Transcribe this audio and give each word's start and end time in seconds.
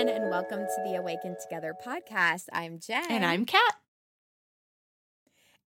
everyone, 0.00 0.22
and 0.22 0.30
welcome 0.30 0.60
to 0.64 0.82
the 0.84 0.94
Awaken 0.94 1.36
Together 1.42 1.74
podcast. 1.84 2.44
I'm 2.54 2.78
Jenn. 2.78 3.10
And 3.10 3.24
I'm 3.24 3.44
Kat. 3.44 3.74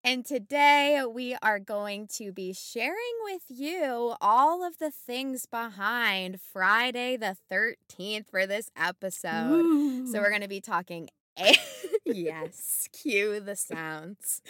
And 0.04 0.26
today 0.26 1.04
we 1.08 1.36
are 1.44 1.60
going 1.60 2.08
to 2.16 2.32
be 2.32 2.52
sharing 2.52 2.96
with 3.24 3.44
you 3.48 4.16
all 4.20 4.66
of 4.66 4.80
the 4.80 4.90
things 4.90 5.46
behind 5.46 6.42
Friday 6.42 7.16
the 7.16 7.38
13th 7.52 8.26
for 8.28 8.48
this 8.48 8.72
episode. 8.76 9.52
Ooh. 9.52 10.08
So 10.12 10.20
we're 10.20 10.30
going 10.30 10.42
to 10.42 10.48
be 10.48 10.62
talking. 10.62 11.10
A- 11.40 11.56
yes, 12.06 12.88
cue 12.92 13.40
the 13.40 13.56
sounds. 13.56 14.42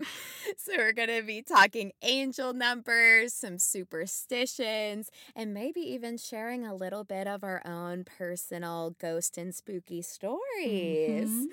so 0.56 0.72
we're 0.76 0.92
going 0.92 1.08
to 1.08 1.22
be 1.22 1.42
talking 1.42 1.92
angel 2.02 2.52
numbers, 2.52 3.32
some 3.34 3.58
superstitions, 3.58 5.10
and 5.34 5.54
maybe 5.54 5.80
even 5.80 6.16
sharing 6.18 6.64
a 6.64 6.74
little 6.74 7.04
bit 7.04 7.26
of 7.26 7.44
our 7.44 7.62
own 7.66 8.04
personal 8.04 8.94
ghost 9.00 9.36
and 9.38 9.54
spooky 9.54 10.02
stories. 10.02 11.46
Mhm. 11.46 11.52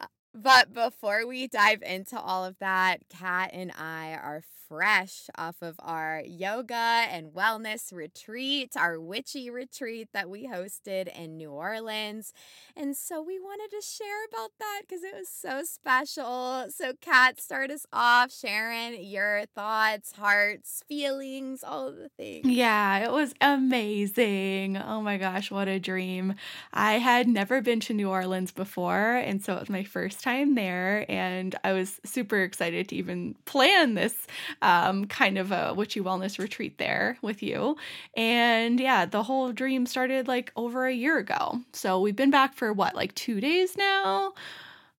Uh, 0.00 0.06
But 0.34 0.72
before 0.72 1.26
we 1.26 1.46
dive 1.48 1.82
into 1.82 2.18
all 2.20 2.44
of 2.44 2.58
that, 2.58 3.00
Kat 3.08 3.50
and 3.52 3.72
I 3.72 4.12
are 4.14 4.42
fresh 4.68 5.28
off 5.36 5.56
of 5.62 5.76
our 5.80 6.22
yoga 6.26 6.74
and 7.10 7.32
wellness 7.32 7.92
retreat, 7.92 8.76
our 8.76 9.00
witchy 9.00 9.50
retreat 9.50 10.08
that 10.12 10.28
we 10.28 10.46
hosted 10.46 11.08
in 11.16 11.36
New 11.36 11.50
Orleans. 11.50 12.32
And 12.76 12.96
so 12.96 13.22
we 13.22 13.38
wanted 13.38 13.74
to 13.76 13.82
share 13.82 14.24
about 14.32 14.50
that 14.58 14.82
because 14.86 15.02
it 15.02 15.14
was 15.14 15.28
so 15.28 15.62
special. 15.64 16.66
So, 16.70 16.92
Kat, 17.00 17.40
start 17.40 17.70
us 17.70 17.86
off 17.92 18.32
sharing 18.32 19.02
your 19.04 19.44
thoughts, 19.54 20.12
hearts, 20.12 20.82
feelings, 20.88 21.64
all 21.64 21.88
of 21.88 21.96
the 21.96 22.08
things. 22.10 22.46
Yeah, 22.46 22.98
it 23.04 23.10
was 23.12 23.34
amazing. 23.40 24.76
Oh 24.76 25.00
my 25.02 25.16
gosh, 25.18 25.50
what 25.50 25.68
a 25.68 25.78
dream. 25.78 26.34
I 26.72 26.94
had 26.94 27.26
never 27.28 27.60
been 27.60 27.80
to 27.80 27.94
New 27.94 28.08
Orleans 28.08 28.52
before, 28.52 29.16
and 29.16 29.42
so 29.42 29.54
it 29.54 29.60
was 29.60 29.68
my 29.70 29.84
first 29.84 30.22
time 30.22 30.54
there. 30.54 31.04
And 31.08 31.54
I 31.64 31.72
was 31.72 32.00
super 32.04 32.42
excited 32.42 32.88
to 32.88 32.96
even 32.96 33.34
plan 33.44 33.94
this 33.94 34.26
um, 34.62 35.06
kind 35.06 35.38
of 35.38 35.52
a 35.52 35.74
witchy 35.74 36.00
wellness 36.00 36.38
retreat 36.38 36.78
there 36.78 37.18
with 37.22 37.42
you. 37.42 37.76
And 38.16 38.80
yeah, 38.80 39.06
the 39.06 39.22
whole 39.22 39.52
dream 39.52 39.86
started 39.86 40.28
like 40.28 40.52
over 40.56 40.86
a 40.86 40.94
year 40.94 41.18
ago. 41.18 41.60
So 41.72 42.00
we've 42.00 42.16
been 42.16 42.30
back 42.30 42.54
for 42.54 42.72
what, 42.72 42.94
like 42.94 43.14
two 43.14 43.40
days 43.40 43.76
now? 43.76 44.32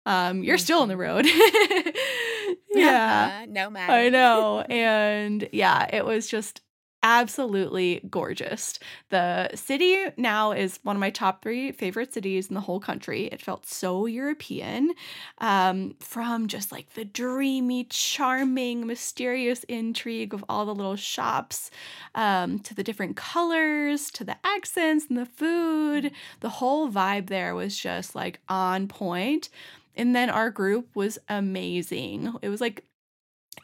Um, 0.06 0.44
you're 0.44 0.58
still 0.58 0.82
on 0.82 0.88
the 0.88 0.98
road. 0.98 1.26
yeah. 2.74 3.46
no 3.48 3.70
matter. 3.70 3.94
I 3.94 4.10
know. 4.10 4.66
And 4.70 5.48
yeah, 5.52 5.88
it 5.94 6.06
was 6.06 6.28
just 6.28 6.62
absolutely 7.02 8.02
gorgeous. 8.10 8.78
The 9.10 9.50
city 9.56 10.06
now 10.18 10.52
is 10.52 10.80
one 10.84 10.96
of 10.96 11.00
my 11.00 11.10
top 11.10 11.42
three 11.42 11.72
favorite 11.72 12.14
cities 12.14 12.48
in 12.48 12.56
the 12.56 12.62
whole 12.62 12.80
country. 12.80 13.26
It 13.26 13.42
felt 13.42 13.66
so 13.66 14.06
European 14.06 14.94
um, 15.38 15.96
from 16.00 16.48
just 16.48 16.72
like 16.72 16.94
the 16.94 17.06
dreamy, 17.06 17.86
charming, 17.86 18.86
mysterious 18.86 19.64
intrigue 19.66 20.34
of 20.34 20.44
all 20.50 20.66
the 20.66 20.76
little 20.76 20.98
shops 20.98 21.72
um, 22.16 22.60
to 22.60 22.74
the 22.74 22.84
different 22.84 23.16
colors, 23.16 24.12
to 24.12 24.24
the 24.24 24.36
accents 24.44 25.06
and 25.10 25.18
the 25.18 25.26
food. 25.26 26.12
The 26.42 26.50
whole 26.50 26.90
vibe 26.90 27.28
there 27.28 27.56
was 27.56 27.78
just 27.78 28.16
like 28.16 28.40
on 28.50 28.88
point. 28.88 29.50
And 29.96 30.16
then 30.16 30.30
our 30.30 30.50
group 30.50 30.96
was 30.96 31.18
amazing. 31.28 32.34
It 32.42 32.50
was 32.50 32.62
like 32.62 32.86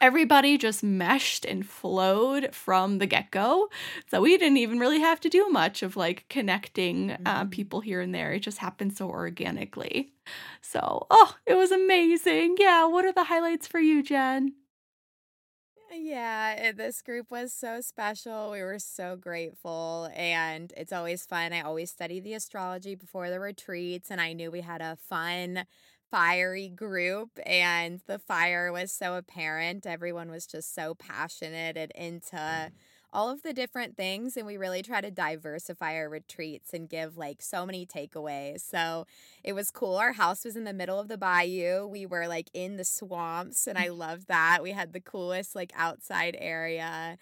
everybody 0.00 0.58
just 0.58 0.82
meshed 0.82 1.44
and 1.44 1.66
flowed 1.66 2.54
from 2.54 2.98
the 2.98 3.06
get 3.06 3.30
go. 3.30 3.68
So 4.10 4.20
we 4.20 4.36
didn't 4.38 4.58
even 4.58 4.78
really 4.78 5.00
have 5.00 5.20
to 5.20 5.28
do 5.28 5.48
much 5.48 5.82
of 5.82 5.96
like 5.96 6.26
connecting 6.28 7.16
uh, 7.26 7.44
Mhm. 7.44 7.50
people 7.50 7.80
here 7.80 8.00
and 8.00 8.14
there. 8.14 8.32
It 8.32 8.40
just 8.40 8.58
happened 8.58 8.96
so 8.96 9.08
organically. 9.08 10.12
So, 10.62 11.06
oh, 11.10 11.36
it 11.46 11.54
was 11.54 11.70
amazing. 11.72 12.56
Yeah. 12.58 12.86
What 12.86 13.04
are 13.04 13.12
the 13.12 13.24
highlights 13.24 13.66
for 13.66 13.80
you, 13.80 14.02
Jenn? 14.02 14.54
Yeah, 15.92 16.52
it, 16.54 16.76
this 16.76 17.00
group 17.00 17.30
was 17.30 17.52
so 17.52 17.80
special. 17.80 18.50
We 18.50 18.60
were 18.62 18.78
so 18.78 19.16
grateful, 19.16 20.10
and 20.14 20.72
it's 20.76 20.92
always 20.92 21.24
fun. 21.24 21.52
I 21.52 21.60
always 21.62 21.90
study 21.90 22.20
the 22.20 22.34
astrology 22.34 22.94
before 22.96 23.30
the 23.30 23.38
retreats, 23.40 24.10
and 24.10 24.20
I 24.20 24.32
knew 24.32 24.50
we 24.50 24.60
had 24.62 24.82
a 24.82 24.96
fun, 24.96 25.64
fiery 26.10 26.68
group, 26.68 27.38
and 27.44 28.00
the 28.06 28.18
fire 28.18 28.72
was 28.72 28.92
so 28.92 29.14
apparent. 29.16 29.86
Everyone 29.86 30.30
was 30.30 30.46
just 30.46 30.74
so 30.74 30.94
passionate 30.94 31.76
and 31.76 31.92
into 31.92 32.70
all 33.12 33.30
of 33.30 33.42
the 33.42 33.52
different 33.52 33.96
things, 33.96 34.36
and 34.36 34.46
we 34.46 34.56
really 34.56 34.82
try 34.82 35.00
to 35.00 35.10
diversify 35.10 35.94
our 35.94 36.08
retreats 36.08 36.74
and 36.74 36.88
give 36.88 37.16
like 37.16 37.40
so 37.40 37.64
many 37.64 37.86
takeaways. 37.86 38.60
So 38.60 39.06
it 39.42 39.54
was 39.54 39.70
cool. 39.70 39.96
Our 39.96 40.12
house 40.12 40.44
was 40.44 40.56
in 40.56 40.64
the 40.64 40.72
middle 40.72 41.00
of 41.00 41.08
the 41.08 41.16
bayou. 41.16 41.86
We 41.86 42.04
were 42.04 42.28
like 42.28 42.50
in 42.52 42.76
the 42.76 42.84
swamps, 42.84 43.66
and 43.66 43.78
I 43.78 43.88
loved 43.90 44.28
that. 44.28 44.58
We 44.62 44.72
had 44.72 44.92
the 44.92 45.00
coolest 45.00 45.54
like 45.54 45.72
outside 45.74 46.36
area. 46.38 47.18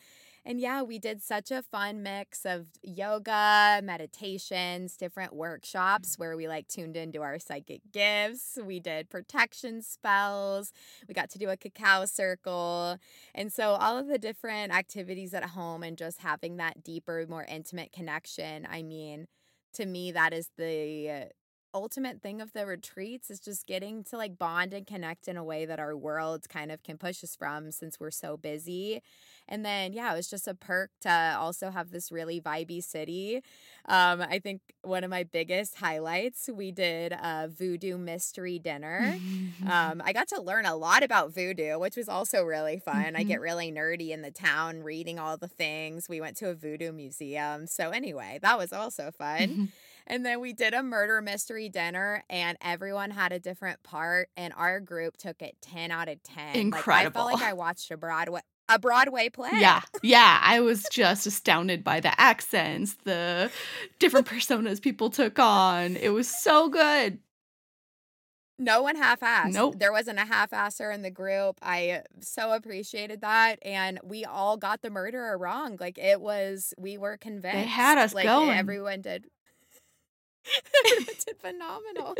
And 0.46 0.60
yeah, 0.60 0.82
we 0.82 0.98
did 0.98 1.22
such 1.22 1.50
a 1.50 1.62
fun 1.62 2.02
mix 2.02 2.44
of 2.44 2.66
yoga, 2.82 3.80
meditations, 3.82 4.96
different 4.96 5.34
workshops 5.34 6.18
where 6.18 6.36
we 6.36 6.46
like 6.48 6.68
tuned 6.68 6.96
into 6.96 7.22
our 7.22 7.38
psychic 7.38 7.80
gifts. 7.92 8.58
We 8.62 8.78
did 8.78 9.08
protection 9.08 9.80
spells. 9.80 10.70
We 11.08 11.14
got 11.14 11.30
to 11.30 11.38
do 11.38 11.48
a 11.48 11.56
cacao 11.56 12.04
circle. 12.04 12.98
And 13.34 13.50
so 13.50 13.70
all 13.70 13.96
of 13.96 14.06
the 14.08 14.18
different 14.18 14.72
activities 14.72 15.32
at 15.32 15.44
home 15.44 15.82
and 15.82 15.96
just 15.96 16.18
having 16.18 16.58
that 16.58 16.84
deeper, 16.84 17.24
more 17.26 17.46
intimate 17.48 17.92
connection. 17.92 18.66
I 18.70 18.82
mean, 18.82 19.26
to 19.74 19.86
me, 19.86 20.12
that 20.12 20.34
is 20.34 20.50
the 20.58 21.30
ultimate 21.74 22.22
thing 22.22 22.40
of 22.40 22.52
the 22.52 22.66
retreats 22.66 23.30
is 23.30 23.40
just 23.40 23.66
getting 23.66 24.04
to 24.04 24.16
like 24.16 24.38
bond 24.38 24.72
and 24.72 24.86
connect 24.86 25.28
in 25.28 25.36
a 25.36 25.44
way 25.44 25.66
that 25.66 25.80
our 25.80 25.96
world 25.96 26.48
kind 26.48 26.70
of 26.72 26.82
can 26.84 26.96
push 26.98 27.24
us 27.24 27.36
from 27.36 27.72
since 27.72 27.98
we're 28.00 28.10
so 28.12 28.36
busy. 28.36 29.02
And 29.48 29.64
then, 29.64 29.92
yeah, 29.92 30.12
it 30.12 30.16
was 30.16 30.30
just 30.30 30.48
a 30.48 30.54
perk 30.54 30.90
to 31.00 31.36
also 31.38 31.70
have 31.70 31.90
this 31.90 32.12
really 32.12 32.40
vibey 32.40 32.82
city. 32.82 33.42
Um, 33.86 34.22
I 34.22 34.38
think 34.38 34.60
one 34.82 35.04
of 35.04 35.10
my 35.10 35.24
biggest 35.24 35.74
highlights, 35.76 36.48
we 36.52 36.70
did 36.72 37.12
a 37.12 37.48
voodoo 37.48 37.98
mystery 37.98 38.58
dinner. 38.58 39.18
Um, 39.62 40.02
I 40.04 40.12
got 40.12 40.28
to 40.28 40.40
learn 40.40 40.66
a 40.66 40.76
lot 40.76 41.02
about 41.02 41.32
voodoo, 41.34 41.78
which 41.78 41.96
was 41.96 42.08
also 42.08 42.42
really 42.42 42.78
fun. 42.78 43.16
I 43.16 43.22
Mhm. 43.22 43.24
get 43.24 43.40
really 43.40 43.72
nerdy 43.72 44.10
in 44.10 44.22
the 44.22 44.30
town 44.30 44.82
reading 44.82 45.18
all 45.18 45.36
the 45.38 45.48
things. 45.48 46.08
We 46.08 46.20
went 46.20 46.36
to 46.38 46.50
a 46.50 46.54
voodoo 46.54 46.92
museum. 46.92 47.66
So, 47.66 47.90
anyway, 47.90 48.38
that 48.42 48.58
was 48.58 48.72
also 48.72 49.10
fun. 49.10 49.56
And 50.06 50.24
then 50.24 50.40
we 50.40 50.52
did 50.52 50.74
a 50.74 50.82
murder 50.82 51.22
mystery 51.22 51.68
dinner, 51.68 52.24
and 52.28 52.58
everyone 52.60 53.10
had 53.10 53.32
a 53.32 53.38
different 53.38 53.82
part, 53.82 54.28
and 54.36 54.52
our 54.54 54.80
group 54.80 55.16
took 55.16 55.40
it 55.40 55.56
10 55.62 55.90
out 55.90 56.08
of 56.08 56.22
10. 56.22 56.70
Like, 56.70 56.88
I 56.88 57.10
felt 57.10 57.32
like 57.32 57.42
I 57.42 57.54
watched 57.54 57.90
a 57.90 57.96
Broadway. 57.96 58.40
A 58.68 58.78
Broadway 58.78 59.28
play. 59.28 59.50
Yeah, 59.52 59.82
yeah. 60.02 60.40
I 60.42 60.60
was 60.60 60.86
just 60.90 61.26
astounded 61.26 61.84
by 61.84 62.00
the 62.00 62.18
accents, 62.18 62.96
the 63.04 63.50
different 63.98 64.26
personas 64.26 64.80
people 64.80 65.10
took 65.10 65.38
on. 65.38 65.96
It 65.96 66.10
was 66.10 66.28
so 66.28 66.70
good. 66.70 67.18
No 68.58 68.82
one 68.82 68.96
half 68.96 69.20
assed. 69.20 69.52
Nope. 69.52 69.78
There 69.78 69.92
wasn't 69.92 70.18
a 70.18 70.24
half 70.24 70.52
asser 70.52 70.90
in 70.92 71.02
the 71.02 71.10
group. 71.10 71.58
I 71.60 72.02
so 72.20 72.52
appreciated 72.52 73.20
that. 73.22 73.56
And 73.62 73.98
we 74.04 74.24
all 74.24 74.56
got 74.56 74.80
the 74.80 74.90
murderer 74.90 75.36
wrong. 75.36 75.76
Like 75.80 75.98
it 75.98 76.20
was, 76.20 76.72
we 76.78 76.96
were 76.96 77.16
convinced. 77.16 77.56
They 77.56 77.64
had 77.64 77.98
us 77.98 78.14
like, 78.14 78.24
going. 78.24 78.56
Everyone 78.56 79.00
did. 79.00 79.26
phenomenal. 81.40 82.14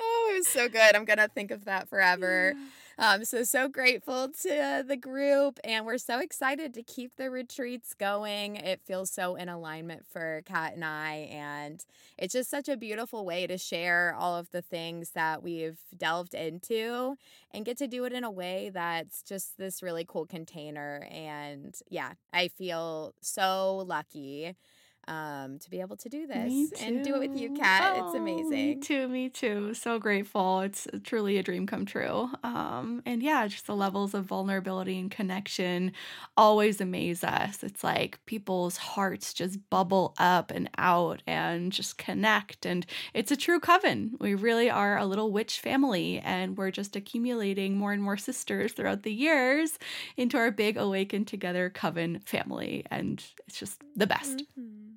Oh, 0.00 0.30
it 0.32 0.38
was 0.38 0.48
so 0.48 0.68
good. 0.68 0.94
I'm 0.94 1.04
going 1.04 1.18
to 1.18 1.28
think 1.28 1.50
of 1.50 1.64
that 1.64 1.88
forever. 1.88 2.54
Um, 2.96 3.24
so 3.24 3.42
so 3.42 3.68
grateful 3.68 4.28
to 4.42 4.84
the 4.86 4.96
group, 4.96 5.58
and 5.64 5.84
we're 5.84 5.98
so 5.98 6.20
excited 6.20 6.72
to 6.74 6.82
keep 6.82 7.16
the 7.16 7.28
retreats 7.28 7.92
going. 7.92 8.54
It 8.54 8.82
feels 8.84 9.10
so 9.10 9.34
in 9.34 9.48
alignment 9.48 10.06
for 10.06 10.42
Kat 10.46 10.74
and 10.74 10.84
I, 10.84 11.28
and 11.30 11.84
it's 12.16 12.32
just 12.34 12.50
such 12.50 12.68
a 12.68 12.76
beautiful 12.76 13.24
way 13.24 13.48
to 13.48 13.58
share 13.58 14.14
all 14.16 14.36
of 14.36 14.50
the 14.52 14.62
things 14.62 15.10
that 15.10 15.42
we've 15.42 15.78
delved 15.96 16.34
into 16.34 17.16
and 17.50 17.64
get 17.64 17.78
to 17.78 17.88
do 17.88 18.04
it 18.04 18.12
in 18.12 18.22
a 18.22 18.30
way 18.30 18.70
that's 18.72 19.22
just 19.22 19.58
this 19.58 19.82
really 19.82 20.04
cool 20.06 20.26
container. 20.26 21.04
And 21.10 21.74
yeah, 21.90 22.12
I 22.32 22.46
feel 22.46 23.14
so 23.20 23.78
lucky 23.78 24.54
um, 25.08 25.58
to 25.58 25.70
be 25.70 25.80
able 25.80 25.96
to 25.96 26.08
do 26.08 26.26
this 26.26 26.72
and 26.80 27.02
do 27.02 27.14
it 27.16 27.18
with 27.20 27.36
you. 27.40 27.50
Kat. 27.50 27.94
It's 27.96 28.14
Oh, 28.14 28.18
amazing. 28.18 28.50
Me 28.50 28.74
too, 28.76 29.08
me 29.08 29.28
too. 29.28 29.74
So 29.74 29.98
grateful. 29.98 30.60
It's 30.60 30.86
truly 31.04 31.38
a 31.38 31.42
dream 31.42 31.66
come 31.66 31.84
true. 31.86 32.30
Um, 32.42 33.02
and 33.06 33.22
yeah, 33.22 33.46
just 33.46 33.66
the 33.66 33.76
levels 33.76 34.14
of 34.14 34.24
vulnerability 34.26 34.98
and 34.98 35.10
connection 35.10 35.92
always 36.36 36.80
amaze 36.80 37.22
us. 37.24 37.62
It's 37.62 37.84
like 37.84 38.18
people's 38.26 38.76
hearts 38.76 39.32
just 39.34 39.58
bubble 39.70 40.14
up 40.18 40.50
and 40.50 40.68
out 40.78 41.22
and 41.26 41.72
just 41.72 41.98
connect. 41.98 42.66
And 42.66 42.86
it's 43.14 43.30
a 43.30 43.36
true 43.36 43.60
coven. 43.60 44.16
We 44.20 44.34
really 44.34 44.70
are 44.70 44.98
a 44.98 45.06
little 45.06 45.30
witch 45.32 45.60
family, 45.60 46.18
and 46.20 46.56
we're 46.56 46.70
just 46.70 46.96
accumulating 46.96 47.76
more 47.76 47.92
and 47.92 48.02
more 48.02 48.16
sisters 48.16 48.72
throughout 48.72 49.02
the 49.02 49.12
years 49.12 49.78
into 50.16 50.36
our 50.36 50.50
big 50.50 50.76
awaken 50.76 51.24
together 51.24 51.70
coven 51.70 52.20
family. 52.24 52.84
And 52.90 53.24
it's 53.46 53.58
just 53.58 53.82
the 53.96 54.06
best. 54.06 54.44
Mhm. 54.58 54.93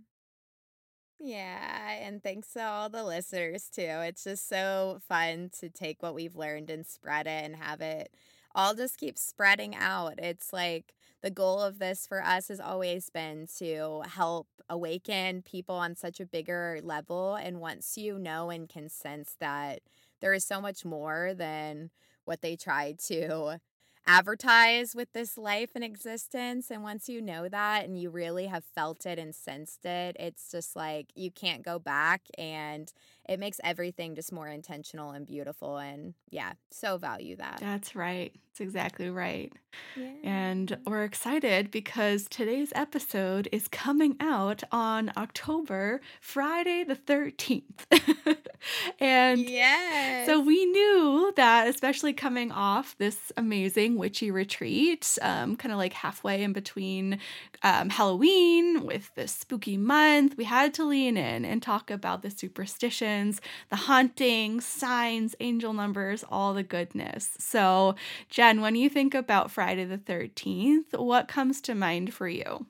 Yeah, 1.20 1.94
and 2.00 2.22
thanks 2.22 2.54
to 2.54 2.64
all 2.64 2.90
the 2.90 3.04
listeners 3.04 3.70
too. 3.74 3.82
It's 3.82 4.24
just 4.24 4.48
so 4.48 5.00
fun 5.08 5.50
to 5.60 5.70
take 5.70 6.04
what 6.04 6.14
we've 6.14 6.36
learned 6.36 6.70
and 6.70 6.86
spread 6.86 7.26
it 7.26 7.44
and 7.44 7.56
have 7.56 7.82
it 7.82 8.12
all 8.56 8.74
just 8.76 8.98
keep 8.98 9.18
spreading 9.18 9.76
out. 9.76 10.16
It's 10.20 10.54
like 10.54 10.94
the 11.22 11.30
goal 11.32 11.62
of 11.62 11.80
this 11.80 12.08
for 12.08 12.24
us 12.24 12.48
has 12.50 12.60
always 12.60 13.10
been 13.10 13.48
to 13.58 14.02
help 14.08 14.48
awaken 14.70 15.42
people 15.44 15.76
on 15.76 15.96
such 15.96 16.20
a 16.20 16.26
bigger 16.26 16.80
level. 16.84 17.36
And 17.36 17.60
once 17.60 17.98
you 17.98 18.18
know 18.20 18.50
and 18.50 18.68
can 18.70 18.90
sense 18.90 19.36
that 19.40 19.80
there 20.22 20.34
is 20.34 20.46
so 20.46 20.60
much 20.62 20.86
more 20.86 21.34
than 21.36 21.92
what 22.26 22.42
they 22.42 22.56
try 22.56 22.96
to 23.08 23.60
advertise 24.08 24.96
with 24.96 25.12
this 25.14 25.38
life 25.38 25.72
and 25.76 25.84
existence. 25.84 26.72
And 26.72 26.82
once 26.82 27.10
you 27.10 27.22
know 27.22 27.48
that 27.50 27.86
and 27.86 28.00
you 28.00 28.10
really 28.10 28.48
have 28.48 28.64
felt 28.64 29.06
it 29.06 29.20
and 29.20 29.36
sensed 29.36 29.86
it, 29.86 30.16
it's 30.20 30.50
just 30.50 30.76
like 30.76 31.08
you 31.16 31.30
can't 31.30 31.64
go 31.64 31.78
back. 31.78 32.22
And 32.38 32.92
it 33.28 33.40
makes 33.40 33.60
everything 33.64 34.16
just 34.16 34.32
more 34.32 34.48
intentional 34.48 35.12
and 35.12 35.28
beautiful. 35.28 35.78
And 35.78 36.14
yeah, 36.30 36.54
so 36.72 36.98
value 36.98 37.36
that. 37.36 37.58
That's 37.60 37.96
right. 37.96 38.32
That's 38.48 38.62
exactly 38.62 39.10
right. 39.10 39.52
Yeah. 39.96 40.14
And 40.24 40.78
we're 40.88 41.04
excited 41.04 41.70
because 41.70 42.26
today's 42.30 42.72
episode 42.74 43.50
is 43.52 43.68
coming 43.68 44.16
out 44.20 44.64
on 44.72 45.12
October, 45.18 46.02
Friday 46.22 46.84
the 46.84 46.96
13th. 46.96 47.86
and 49.00 49.40
yes. 49.42 50.26
so 50.26 50.40
we 50.40 50.66
knew 50.66 51.34
that, 51.36 51.68
especially 51.68 52.14
coming 52.14 52.52
off 52.52 52.96
this 52.98 53.32
amazing 53.38 53.98
witchy 53.98 54.32
retreat, 54.32 55.18
um, 55.22 55.56
kind 55.56 55.72
of 55.72 55.78
like 55.78 55.94
halfway 55.94 56.44
in 56.44 56.54
between 56.54 57.20
um, 57.64 57.90
Halloween 57.90 58.84
with 58.86 59.14
this 59.16 59.32
spooky 59.32 59.78
month, 59.78 60.36
we 60.38 60.44
had 60.44 60.74
to 60.76 60.86
lean 60.86 61.18
in 61.18 61.46
and 61.46 61.62
talk 61.62 61.90
about 61.90 62.22
the 62.22 62.30
superstitions, 62.30 63.42
the 63.70 63.76
hauntings, 63.76 64.66
signs, 64.66 65.36
angel 65.40 65.74
numbers, 65.74 66.24
all 66.30 66.54
the 66.54 66.64
goodness. 66.64 67.32
So, 67.40 67.96
Jenn, 68.30 68.62
when 68.62 68.76
you 68.76 68.90
think 68.90 69.14
about 69.14 69.52
Friday 69.52 69.86
the 69.86 69.98
13th, 69.98 70.98
what 70.98 71.28
comes 71.28 71.62
to 71.62 71.76
mind 71.76 72.14
for 72.14 72.28
you? 72.28 72.68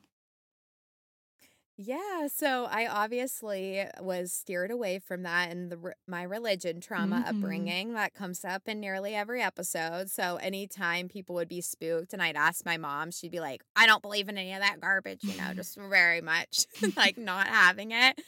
Yeah, 1.80 2.26
so 2.26 2.64
I 2.64 2.88
obviously 2.88 3.84
was 4.00 4.32
steered 4.32 4.72
away 4.72 4.98
from 4.98 5.22
that 5.22 5.52
in 5.52 5.68
the 5.68 5.92
my 6.08 6.24
religion 6.24 6.80
trauma 6.80 7.22
hmm 7.24 7.24
upbringing 7.24 7.94
that 7.94 8.14
comes 8.14 8.44
up 8.44 8.66
in 8.66 8.80
nearly 8.80 9.14
every 9.14 9.40
episode. 9.42 10.10
So 10.10 10.36
anytime 10.38 11.06
people 11.08 11.36
would 11.36 11.46
be 11.48 11.60
spooked 11.60 12.12
and 12.12 12.20
I'd 12.20 12.34
ask 12.34 12.64
my 12.66 12.78
mom, 12.78 13.12
she'd 13.12 13.30
be 13.30 13.38
like, 13.38 13.62
"I 13.76 13.86
don't 13.86 14.02
believe 14.02 14.28
in 14.28 14.36
any 14.36 14.52
of 14.54 14.60
that 14.60 14.80
garbage," 14.80 15.28
you 15.28 15.36
know, 15.36 15.52
just 15.54 15.76
very 15.76 16.20
much 16.20 16.66
like 16.96 17.16
not 17.16 17.46
having 17.46 17.92
it. 17.92 18.20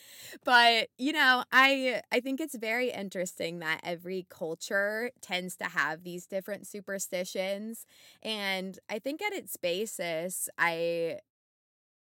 But, 0.44 0.88
you 0.98 1.12
know, 1.12 1.44
I 1.52 2.02
I 2.12 2.20
think 2.20 2.40
it's 2.40 2.54
very 2.54 2.90
interesting 2.90 3.58
that 3.60 3.80
every 3.82 4.26
culture 4.30 5.10
tends 5.20 5.56
to 5.56 5.64
have 5.64 6.02
these 6.04 6.26
different 6.26 6.66
superstitions 6.66 7.84
and 8.22 8.78
I 8.88 8.98
think 8.98 9.22
at 9.22 9.32
its 9.32 9.56
basis, 9.56 10.48
I 10.58 11.18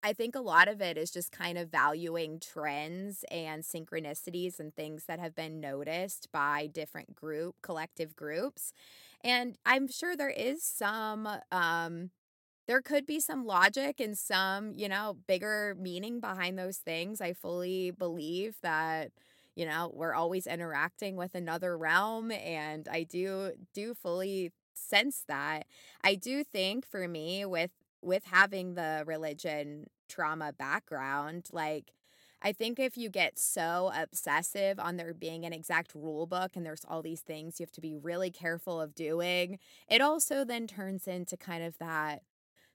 I 0.02 0.14
think 0.14 0.36
a 0.36 0.40
lot 0.40 0.70
of 0.70 0.82
it 0.82 0.98
is 0.98 1.12
just 1.12 1.32
kind 1.32 1.58
of 1.58 1.70
valuing 1.70 2.40
trends 2.40 3.26
and 3.30 3.64
synchronicities 3.64 4.60
and 4.60 4.74
things 4.74 5.06
that 5.06 5.20
have 5.20 5.36
been 5.36 5.60
noticed 5.60 6.30
by 6.32 6.68
different 6.68 7.16
group 7.16 7.56
collective 7.62 8.16
groups. 8.16 8.72
And 9.24 9.58
I'm 9.66 9.88
sure 9.90 10.16
there 10.16 10.30
is 10.30 10.64
some 10.64 11.28
um 11.52 12.12
there 12.68 12.82
could 12.82 13.06
be 13.06 13.20
some 13.20 13.46
logic 13.46 14.00
and 14.00 14.18
some, 14.18 14.74
you 14.76 14.90
know, 14.90 15.18
bigger 15.28 15.76
meaning 15.80 16.20
behind 16.20 16.58
those 16.60 16.78
things. 16.78 17.22
I 17.22 17.34
fully 17.34 17.92
believe 17.92 18.58
that 18.64 19.12
you 19.56 19.66
know, 19.66 19.92
we're 19.94 20.14
always 20.14 20.48
interacting 20.48 21.18
with 21.18 21.36
another 21.36 21.78
realm 21.78 22.32
and 22.32 22.88
I 22.90 23.04
do 23.04 23.52
do 23.74 23.94
fully 23.94 24.52
sense 24.74 25.24
that. 25.28 25.66
I 26.04 26.16
do 26.16 26.44
think 26.44 26.86
for 26.88 27.08
me 27.08 27.46
with 27.46 27.72
with 28.02 28.24
having 28.26 28.76
the 28.76 29.04
religion 29.06 29.88
trauma 30.08 30.54
background, 30.54 31.48
like 31.52 31.92
I 32.42 32.54
think 32.54 32.80
if 32.80 32.98
you 32.98 33.10
get 33.10 33.38
so 33.38 33.92
obsessive 33.94 34.80
on 34.80 34.96
there 34.98 35.14
being 35.14 35.46
an 35.46 35.54
exact 35.54 35.94
rule 35.94 36.26
book 36.26 36.52
and 36.56 36.66
there's 36.66 36.86
all 36.88 37.02
these 37.02 37.22
things 37.22 37.60
you 37.60 37.66
have 37.66 37.72
to 37.74 37.82
be 37.82 37.96
really 37.96 38.32
careful 38.32 38.80
of 38.80 38.96
doing, 38.96 39.60
it 39.90 40.02
also 40.02 40.46
then 40.46 40.66
turns 40.68 41.08
into 41.08 41.36
kind 41.36 41.64
of 41.64 41.78
that 41.80 42.22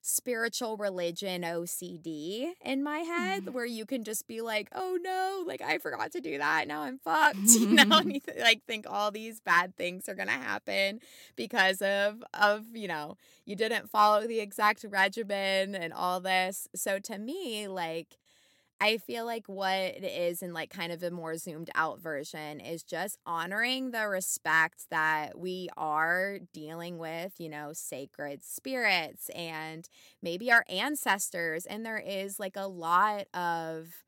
spiritual 0.07 0.77
religion 0.77 1.45
OCD 1.45 2.53
in 2.61 2.83
my 2.83 2.99
head 2.99 3.47
Mhm. 3.47 3.53
where 3.55 3.65
you 3.65 3.87
can 3.87 4.05
just 4.05 4.27
be 4.29 4.43
like, 4.43 4.69
oh 4.75 4.99
no, 5.03 5.43
like 5.47 5.63
I 5.63 5.79
forgot 5.79 6.13
to 6.13 6.21
do 6.21 6.37
that. 6.37 6.69
Now 6.69 6.83
I'm 6.83 6.99
fucked. 6.99 7.39
You 7.65 7.67
know, 7.87 7.99
and 7.99 8.13
you 8.15 8.21
th- 8.21 8.39
like 8.39 8.63
think 8.67 8.85
all 8.89 9.11
these 9.11 9.41
bad 9.41 9.77
things 9.77 10.07
are 10.09 10.15
gonna 10.15 10.33
happen 10.33 11.01
because 11.37 11.81
of 11.81 12.23
of, 12.35 12.65
you 12.75 12.87
know, 12.87 13.17
you 13.47 13.57
didn't 13.57 13.89
follow 13.89 14.27
the 14.27 14.41
exact 14.41 14.85
regimen 14.89 15.75
and 15.75 15.93
all 15.93 16.21
this. 16.21 16.69
So 16.77 16.99
to 17.01 17.19
me, 17.19 17.67
like 17.67 18.19
I 18.85 18.99
feel 18.99 19.25
like 19.25 19.47
what 19.47 19.73
it 19.79 20.05
is 20.05 20.43
in 20.43 20.53
like 20.53 20.69
kind 20.69 20.93
of 20.93 21.03
a 21.03 21.11
more 21.11 21.39
zoomed 21.39 21.71
out 21.75 22.01
version 22.03 22.61
is 22.61 22.83
just 22.83 23.17
honoring 23.25 23.93
the 23.93 24.07
respect 24.09 24.91
that 24.91 25.39
we 25.39 25.71
are 25.79 26.39
dealing 26.53 26.99
with, 26.99 27.41
you 27.41 27.49
know, 27.49 27.73
sacred 27.73 28.45
spirits 28.45 29.31
and 29.31 29.89
maybe 30.23 30.53
our 30.53 30.67
ancestors. 30.69 31.65
And 31.65 31.87
there 31.87 31.97
is 31.99 32.39
like 32.39 32.57
a 32.57 32.67
lot 32.67 33.27
of 33.33 34.04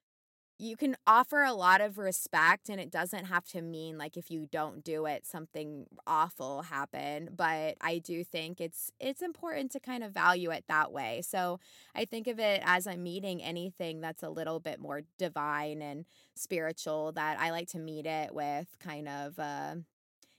you 0.59 0.77
can 0.77 0.97
offer 1.07 1.43
a 1.43 1.53
lot 1.53 1.81
of 1.81 1.99
respect 1.99 2.69
and 2.71 2.81
it 2.81 2.91
doesn't 2.91 3.27
have 3.27 3.45
to 3.47 3.61
mean 3.61 3.99
like 3.99 4.17
if 4.17 4.31
you 4.31 4.47
don't 4.51 4.83
do 4.83 5.05
it 5.05 5.27
something 5.27 5.87
awful 6.07 6.63
happen 6.63 7.29
but 7.37 7.77
i 7.83 7.99
do 7.99 8.25
think 8.25 8.61
it's 8.61 8.91
it's 8.99 9.21
important 9.21 9.71
to 9.71 9.79
kind 9.79 10.03
of 10.03 10.13
value 10.13 10.51
it 10.51 10.65
that 10.69 10.93
way. 10.93 11.21
So 11.23 11.61
i 11.95 12.05
think 12.05 12.27
of 12.27 12.39
it 12.39 12.63
as 12.65 12.87
i'm 12.87 13.03
meeting 13.03 13.43
anything 13.43 14.01
that's 14.01 14.23
a 14.23 14.31
little 14.31 14.61
bit 14.61 14.81
more 14.81 15.03
divine 15.19 15.83
and 15.83 16.07
spiritual 16.35 17.13
that 17.13 17.39
i 17.39 17.51
like 17.51 17.69
to 17.69 17.79
meet 17.79 18.07
it 18.07 18.35
with 18.35 18.77
kind 18.81 19.09
of 19.09 19.39
uh 19.39 19.75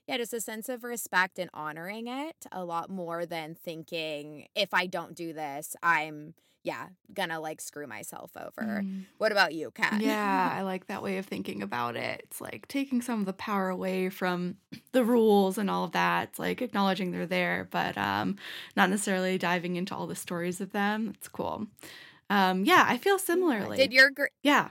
yeah, 0.08 0.16
just 0.16 0.32
a 0.32 0.40
sense 0.40 0.70
of 0.70 0.84
respect 0.84 1.38
and 1.38 1.50
honoring 1.52 2.08
it 2.08 2.46
a 2.50 2.64
lot 2.64 2.88
more 2.88 3.26
than 3.26 3.54
thinking 3.54 4.46
if 4.54 4.72
I 4.72 4.86
don't 4.86 5.14
do 5.14 5.34
this, 5.34 5.76
I'm 5.82 6.32
yeah, 6.68 6.88
gonna 7.14 7.40
like 7.40 7.62
screw 7.62 7.86
myself 7.86 8.30
over. 8.36 8.82
Mm. 8.82 9.06
What 9.16 9.32
about 9.32 9.54
you, 9.54 9.70
Kat? 9.70 10.02
Yeah, 10.02 10.52
I 10.54 10.60
like 10.62 10.86
that 10.88 11.02
way 11.02 11.16
of 11.16 11.24
thinking 11.24 11.62
about 11.62 11.96
it. 11.96 12.20
It's 12.24 12.42
like 12.42 12.68
taking 12.68 13.00
some 13.00 13.20
of 13.20 13.24
the 13.26 13.32
power 13.32 13.70
away 13.70 14.10
from 14.10 14.56
the 14.92 15.02
rules 15.02 15.56
and 15.56 15.70
all 15.70 15.84
of 15.84 15.92
that. 15.92 16.28
It's 16.28 16.38
like 16.38 16.60
acknowledging 16.60 17.10
they're 17.10 17.24
there, 17.26 17.66
but 17.70 17.96
um, 17.96 18.36
not 18.76 18.90
necessarily 18.90 19.38
diving 19.38 19.76
into 19.76 19.94
all 19.94 20.06
the 20.06 20.14
stories 20.14 20.60
of 20.60 20.72
them. 20.72 21.12
It's 21.16 21.28
cool. 21.28 21.66
Um, 22.28 22.64
yeah, 22.66 22.84
I 22.86 22.98
feel 22.98 23.14
Yeah. 23.14 23.16
Did 23.16 23.22
similarly. 23.24 23.88
your 23.90 24.10
Gr- 24.10 24.26
Yeah. 24.42 24.68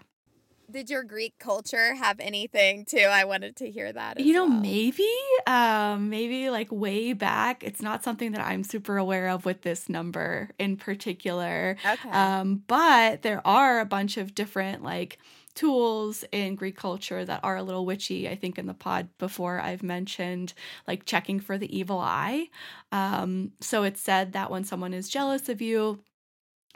Did 0.70 0.90
your 0.90 1.04
Greek 1.04 1.38
culture 1.40 1.96
have 1.96 2.20
anything 2.20 2.86
too? 2.86 2.98
I 2.98 3.24
wanted 3.26 3.56
to 3.58 3.70
hear 3.70 3.92
that 3.92 4.20
You 4.20 4.34
know, 4.34 4.48
well. 4.48 4.60
maybe, 4.60 5.08
um, 5.46 6.10
maybe 6.10 6.50
like 6.50 6.72
way 6.72 7.14
back. 7.14 7.64
It's 7.64 7.82
not 7.82 8.04
something 8.04 8.34
that 8.34 8.46
I'm 8.46 8.64
super 8.64 8.98
aware 8.98 9.30
of 9.30 9.46
with 9.46 9.62
this 9.62 9.88
number 9.90 10.50
in 10.60 10.78
particular. 10.78 11.78
Okay. 11.86 12.10
Um, 12.10 12.64
but 12.68 13.22
there 13.22 13.46
are 13.48 13.80
a 13.80 13.86
bunch 13.86 14.18
of 14.18 14.36
different 14.36 14.84
like 14.84 15.20
tools 15.56 16.24
in 16.32 16.56
Greek 16.56 16.76
culture 16.78 17.26
that 17.26 17.40
are 17.44 17.56
a 17.56 17.64
little 17.64 17.86
witchy. 17.86 18.30
I 18.30 18.36
think 18.36 18.60
in 18.60 18.68
the 18.68 18.74
pod 18.74 19.10
before 19.18 19.60
I've 19.60 19.82
mentioned 19.84 20.54
like 20.88 21.06
checking 21.06 21.40
for 21.40 21.58
the 21.58 21.76
evil 21.76 21.98
eye. 22.00 22.50
Um, 22.92 23.54
so 23.62 23.84
it's 23.84 24.02
said 24.02 24.34
that 24.34 24.52
when 24.52 24.64
someone 24.66 24.94
is 24.94 25.10
jealous 25.10 25.50
of 25.50 25.62
you, 25.62 26.04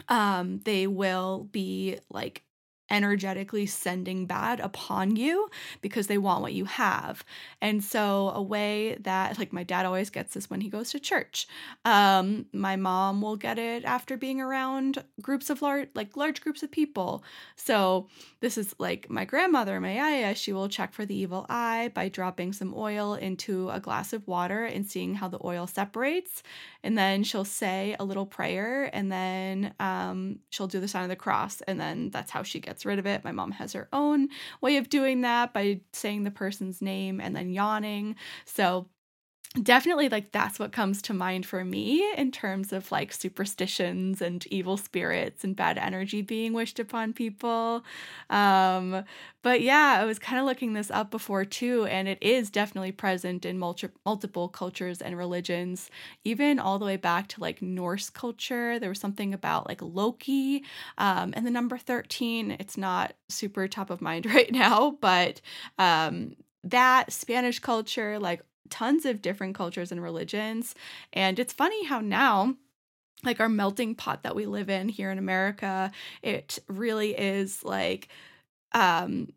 um, 0.07 0.61
they 0.65 0.87
will 0.87 1.47
be 1.51 1.99
like 2.09 2.43
energetically 2.91 3.65
sending 3.65 4.25
bad 4.27 4.59
upon 4.59 5.15
you 5.15 5.49
because 5.81 6.07
they 6.07 6.17
want 6.17 6.41
what 6.41 6.53
you 6.53 6.65
have. 6.65 7.23
And 7.61 7.83
so 7.83 8.31
a 8.35 8.41
way 8.41 8.97
that 9.01 9.39
like 9.39 9.53
my 9.53 9.63
dad 9.63 9.85
always 9.85 10.09
gets 10.09 10.33
this 10.33 10.49
when 10.49 10.61
he 10.61 10.69
goes 10.69 10.91
to 10.91 10.99
church. 10.99 11.47
Um 11.85 12.45
my 12.53 12.75
mom 12.75 13.21
will 13.21 13.37
get 13.37 13.57
it 13.57 13.85
after 13.85 14.17
being 14.17 14.41
around 14.41 15.03
groups 15.21 15.49
of 15.49 15.61
large 15.61 15.89
like 15.95 16.15
large 16.17 16.41
groups 16.41 16.61
of 16.61 16.69
people. 16.69 17.23
So 17.55 18.07
this 18.41 18.57
is 18.57 18.75
like 18.77 19.09
my 19.09 19.25
grandmother, 19.25 19.79
my 19.79 19.95
yaya, 19.95 20.35
she 20.35 20.53
will 20.53 20.69
check 20.69 20.93
for 20.93 21.05
the 21.05 21.15
evil 21.15 21.45
eye 21.49 21.91
by 21.93 22.09
dropping 22.09 22.53
some 22.53 22.73
oil 22.75 23.13
into 23.15 23.69
a 23.69 23.79
glass 23.79 24.13
of 24.13 24.27
water 24.27 24.65
and 24.65 24.85
seeing 24.85 25.15
how 25.15 25.29
the 25.29 25.39
oil 25.43 25.65
separates 25.65 26.43
and 26.83 26.97
then 26.97 27.23
she'll 27.23 27.45
say 27.45 27.95
a 27.99 28.03
little 28.03 28.25
prayer 28.25 28.89
and 28.93 29.11
then 29.11 29.73
um, 29.79 30.39
she'll 30.49 30.67
do 30.67 30.79
the 30.79 30.87
sign 30.87 31.03
of 31.03 31.09
the 31.09 31.15
cross 31.15 31.61
and 31.61 31.79
then 31.79 32.09
that's 32.09 32.31
how 32.31 32.43
she 32.43 32.59
gets 32.59 32.80
rid 32.85 32.99
of 32.99 33.05
it. 33.05 33.23
My 33.23 33.31
mom 33.31 33.51
has 33.51 33.73
her 33.73 33.87
own 33.93 34.29
way 34.61 34.77
of 34.77 34.89
doing 34.89 35.21
that 35.21 35.53
by 35.53 35.81
saying 35.93 36.23
the 36.23 36.31
person's 36.31 36.81
name 36.81 37.19
and 37.19 37.35
then 37.35 37.49
yawning. 37.49 38.15
So 38.45 38.87
definitely 39.63 40.07
like 40.07 40.31
that's 40.31 40.59
what 40.59 40.71
comes 40.71 41.01
to 41.01 41.13
mind 41.13 41.45
for 41.45 41.65
me 41.65 42.09
in 42.15 42.31
terms 42.31 42.71
of 42.71 42.89
like 42.89 43.11
superstitions 43.11 44.21
and 44.21 44.47
evil 44.47 44.77
spirits 44.77 45.43
and 45.43 45.57
bad 45.57 45.77
energy 45.77 46.21
being 46.21 46.53
wished 46.53 46.79
upon 46.79 47.11
people. 47.11 47.83
Um 48.29 49.03
but 49.43 49.59
yeah 49.61 49.97
i 49.99 50.05
was 50.05 50.19
kind 50.19 50.39
of 50.39 50.45
looking 50.45 50.71
this 50.73 50.89
up 50.91 51.11
before 51.11 51.43
too 51.43 51.85
and 51.87 52.07
it 52.07 52.17
is 52.21 52.49
definitely 52.49 52.91
present 52.93 53.43
in 53.43 53.57
multi- 53.59 53.89
multiple 54.05 54.47
cultures 54.47 55.01
and 55.01 55.17
religions. 55.17 55.89
Even 56.23 56.57
all 56.57 56.79
the 56.79 56.85
way 56.85 56.95
back 56.95 57.27
to 57.27 57.41
like 57.41 57.61
norse 57.61 58.09
culture 58.09 58.79
there 58.79 58.89
was 58.89 58.99
something 58.99 59.33
about 59.33 59.67
like 59.67 59.81
loki 59.81 60.63
um 60.97 61.33
and 61.35 61.45
the 61.45 61.51
number 61.51 61.77
13 61.77 62.51
it's 62.57 62.77
not 62.77 63.13
super 63.27 63.67
top 63.67 63.89
of 63.89 64.01
mind 64.01 64.25
right 64.33 64.51
now 64.53 64.97
but 65.01 65.41
um 65.77 66.35
that 66.63 67.11
Spanish 67.11 67.59
culture, 67.59 68.19
like 68.19 68.43
tons 68.69 69.05
of 69.05 69.21
different 69.21 69.55
cultures 69.55 69.91
and 69.91 70.01
religions. 70.01 70.75
And 71.13 71.39
it's 71.39 71.53
funny 71.53 71.85
how 71.85 71.99
now, 72.01 72.55
like 73.23 73.39
our 73.39 73.49
melting 73.49 73.95
pot 73.95 74.23
that 74.23 74.35
we 74.35 74.45
live 74.45 74.69
in 74.69 74.89
here 74.89 75.11
in 75.11 75.17
America, 75.17 75.91
it 76.21 76.59
really 76.67 77.11
is 77.17 77.63
like 77.63 78.09
um 78.73 79.33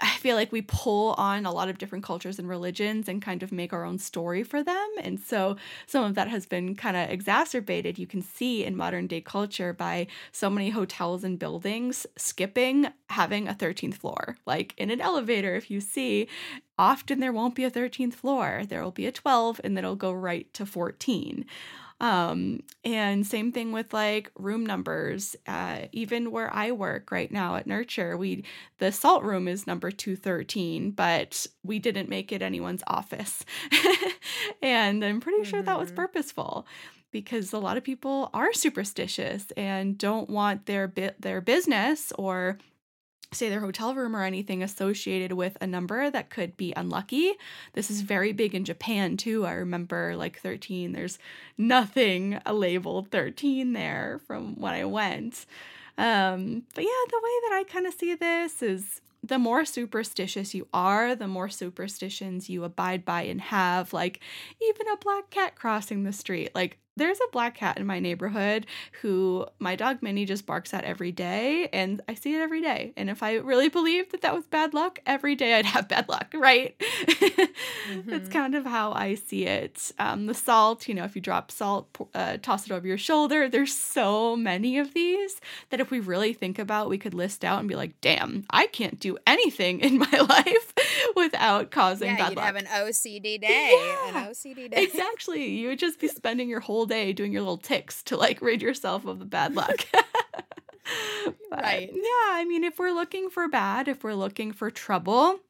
I 0.00 0.16
feel 0.16 0.36
like 0.36 0.52
we 0.52 0.62
pull 0.62 1.14
on 1.14 1.46
a 1.46 1.52
lot 1.52 1.68
of 1.68 1.78
different 1.78 2.04
cultures 2.04 2.38
and 2.38 2.48
religions 2.48 3.08
and 3.08 3.22
kind 3.22 3.42
of 3.42 3.52
make 3.52 3.72
our 3.72 3.84
own 3.84 3.98
story 3.98 4.42
for 4.42 4.62
them. 4.62 4.88
And 5.00 5.20
so 5.20 5.56
some 5.86 6.04
of 6.04 6.14
that 6.14 6.28
has 6.28 6.46
been 6.46 6.74
kind 6.74 6.96
of 6.96 7.10
exacerbated, 7.10 7.98
you 7.98 8.06
can 8.06 8.22
see 8.22 8.64
in 8.64 8.76
modern 8.76 9.06
day 9.06 9.20
culture 9.20 9.72
by 9.72 10.06
so 10.32 10.50
many 10.50 10.70
hotels 10.70 11.24
and 11.24 11.38
buildings 11.38 12.06
skipping 12.16 12.88
having 13.10 13.48
a 13.48 13.54
13th 13.54 13.94
floor. 13.94 14.36
Like 14.46 14.74
in 14.76 14.90
an 14.90 15.00
elevator, 15.00 15.54
if 15.54 15.70
you 15.70 15.80
see, 15.80 16.28
often 16.78 17.20
there 17.20 17.32
won't 17.32 17.54
be 17.54 17.64
a 17.64 17.70
13th 17.70 18.14
floor, 18.14 18.62
there 18.68 18.82
will 18.82 18.90
be 18.90 19.06
a 19.06 19.12
12 19.12 19.60
and 19.64 19.76
then 19.76 19.84
it'll 19.84 19.96
go 19.96 20.12
right 20.12 20.52
to 20.54 20.66
14. 20.66 21.44
Um, 21.98 22.60
and 22.84 23.26
same 23.26 23.52
thing 23.52 23.72
with 23.72 23.92
like 23.94 24.30
room 24.36 24.66
numbers. 24.66 25.34
Uh, 25.46 25.82
even 25.92 26.30
where 26.30 26.52
I 26.52 26.72
work 26.72 27.10
right 27.10 27.30
now 27.30 27.56
at 27.56 27.66
Nurture, 27.66 28.16
we 28.16 28.44
the 28.78 28.92
salt 28.92 29.22
room 29.22 29.48
is 29.48 29.66
number 29.66 29.90
213, 29.90 30.90
but 30.90 31.46
we 31.62 31.78
didn't 31.78 32.08
make 32.08 32.32
it 32.32 32.42
anyone's 32.42 32.82
office. 32.86 33.44
and 34.62 35.04
I'm 35.04 35.20
pretty 35.20 35.42
mm-hmm. 35.42 35.50
sure 35.50 35.62
that 35.62 35.78
was 35.78 35.88
mm-hmm. 35.88 35.96
purposeful 35.96 36.66
because 37.12 37.52
a 37.52 37.58
lot 37.58 37.78
of 37.78 37.84
people 37.84 38.28
are 38.34 38.52
superstitious 38.52 39.50
and 39.56 39.96
don't 39.96 40.28
want 40.28 40.66
their 40.66 40.86
bit 40.86 41.20
their 41.20 41.40
business 41.40 42.12
or 42.18 42.58
say 43.32 43.48
their 43.48 43.60
hotel 43.60 43.94
room 43.94 44.14
or 44.14 44.22
anything 44.22 44.62
associated 44.62 45.32
with 45.32 45.56
a 45.60 45.66
number 45.66 46.10
that 46.10 46.30
could 46.30 46.56
be 46.56 46.72
unlucky. 46.76 47.32
This 47.74 47.90
is 47.90 48.00
very 48.02 48.32
big 48.32 48.54
in 48.54 48.64
Japan 48.64 49.16
too. 49.16 49.44
I 49.44 49.52
remember 49.52 50.16
like 50.16 50.40
13, 50.40 50.92
there's 50.92 51.18
nothing 51.58 52.40
labeled 52.50 53.10
13 53.10 53.72
there 53.72 54.20
from 54.26 54.58
when 54.60 54.74
I 54.74 54.84
went. 54.84 55.46
Um, 55.98 56.62
but 56.74 56.84
yeah, 56.84 57.04
the 57.10 57.20
way 57.22 57.30
that 57.48 57.56
I 57.56 57.64
kind 57.66 57.86
of 57.86 57.94
see 57.94 58.14
this 58.14 58.62
is 58.62 59.00
the 59.22 59.38
more 59.38 59.64
superstitious 59.64 60.54
you 60.54 60.68
are, 60.72 61.14
the 61.14 61.26
more 61.26 61.48
superstitions 61.48 62.48
you 62.48 62.64
abide 62.64 63.04
by 63.04 63.22
and 63.22 63.40
have. 63.40 63.92
Like, 63.92 64.20
even 64.62 64.86
a 64.88 64.96
black 64.96 65.30
cat 65.30 65.54
crossing 65.56 66.04
the 66.04 66.12
street. 66.12 66.50
Like, 66.54 66.78
there's 66.96 67.18
a 67.18 67.30
black 67.30 67.54
cat 67.54 67.78
in 67.78 67.86
my 67.86 68.00
neighborhood 68.00 68.66
who 69.02 69.46
my 69.58 69.76
dog 69.76 70.02
Minnie 70.02 70.24
just 70.24 70.46
barks 70.46 70.72
at 70.72 70.84
every 70.84 71.12
day, 71.12 71.68
and 71.72 72.00
I 72.08 72.14
see 72.14 72.34
it 72.34 72.40
every 72.40 72.62
day. 72.62 72.92
And 72.96 73.10
if 73.10 73.22
I 73.22 73.34
really 73.34 73.68
believed 73.68 74.12
that 74.12 74.22
that 74.22 74.34
was 74.34 74.46
bad 74.46 74.72
luck, 74.72 74.98
every 75.06 75.34
day 75.34 75.54
I'd 75.54 75.66
have 75.66 75.88
bad 75.88 76.08
luck, 76.08 76.28
right? 76.34 76.74
mm-hmm. 76.80 78.08
That's 78.10 78.28
kind 78.28 78.54
of 78.54 78.64
how 78.64 78.92
I 78.92 79.14
see 79.14 79.46
it. 79.46 79.92
Um, 79.98 80.26
the 80.26 80.34
salt, 80.34 80.88
you 80.88 80.94
know, 80.94 81.04
if 81.04 81.14
you 81.14 81.20
drop 81.20 81.50
salt, 81.50 81.88
uh, 82.14 82.38
toss 82.38 82.66
it 82.66 82.72
over 82.72 82.86
your 82.86 82.98
shoulder. 82.98 83.48
There's 83.48 83.74
so 83.74 84.34
many 84.34 84.78
of 84.78 84.94
these 84.94 85.40
that 85.70 85.80
if 85.80 85.90
we 85.90 86.00
really 86.00 86.32
think 86.32 86.58
about, 86.58 86.88
we 86.88 86.98
could 86.98 87.14
list 87.14 87.44
out 87.44 87.60
and 87.60 87.68
be 87.68 87.74
like, 87.74 88.00
damn, 88.00 88.44
I 88.50 88.66
can't 88.66 88.98
do 88.98 89.18
anything 89.26 89.80
in 89.86 89.98
my 89.98 90.18
life 90.28 90.74
without 91.16 91.70
causing 91.70 92.08
yeah, 92.08 92.16
bad 92.16 92.28
you'd 92.30 92.36
luck. 92.36 92.46
have 92.46 92.56
an 92.56 92.66
OCD 92.66 93.40
day. 93.40 93.70
Yeah, 93.72 94.08
an 94.08 94.30
OCD 94.30 94.70
day. 94.70 94.82
Exactly. 94.82 95.46
You 95.46 95.68
would 95.68 95.78
just 95.78 96.00
be 96.00 96.08
spending 96.16 96.48
your 96.48 96.60
whole 96.60 96.86
day 96.86 97.12
doing 97.12 97.32
your 97.32 97.42
little 97.42 97.58
ticks 97.58 98.02
to 98.04 98.16
like 98.16 98.40
rid 98.40 98.62
yourself 98.62 99.06
of 99.06 99.18
the 99.18 99.24
bad 99.24 99.54
luck. 99.54 99.84
but, 99.92 101.62
right. 101.62 101.90
Yeah, 101.92 102.28
I 102.32 102.44
mean, 102.46 102.64
if 102.64 102.78
we're 102.78 102.92
looking 102.92 103.30
for 103.30 103.48
bad, 103.48 103.88
if 103.88 104.04
we're 104.04 104.14
looking 104.14 104.52
for 104.52 104.70
trouble, 104.70 105.40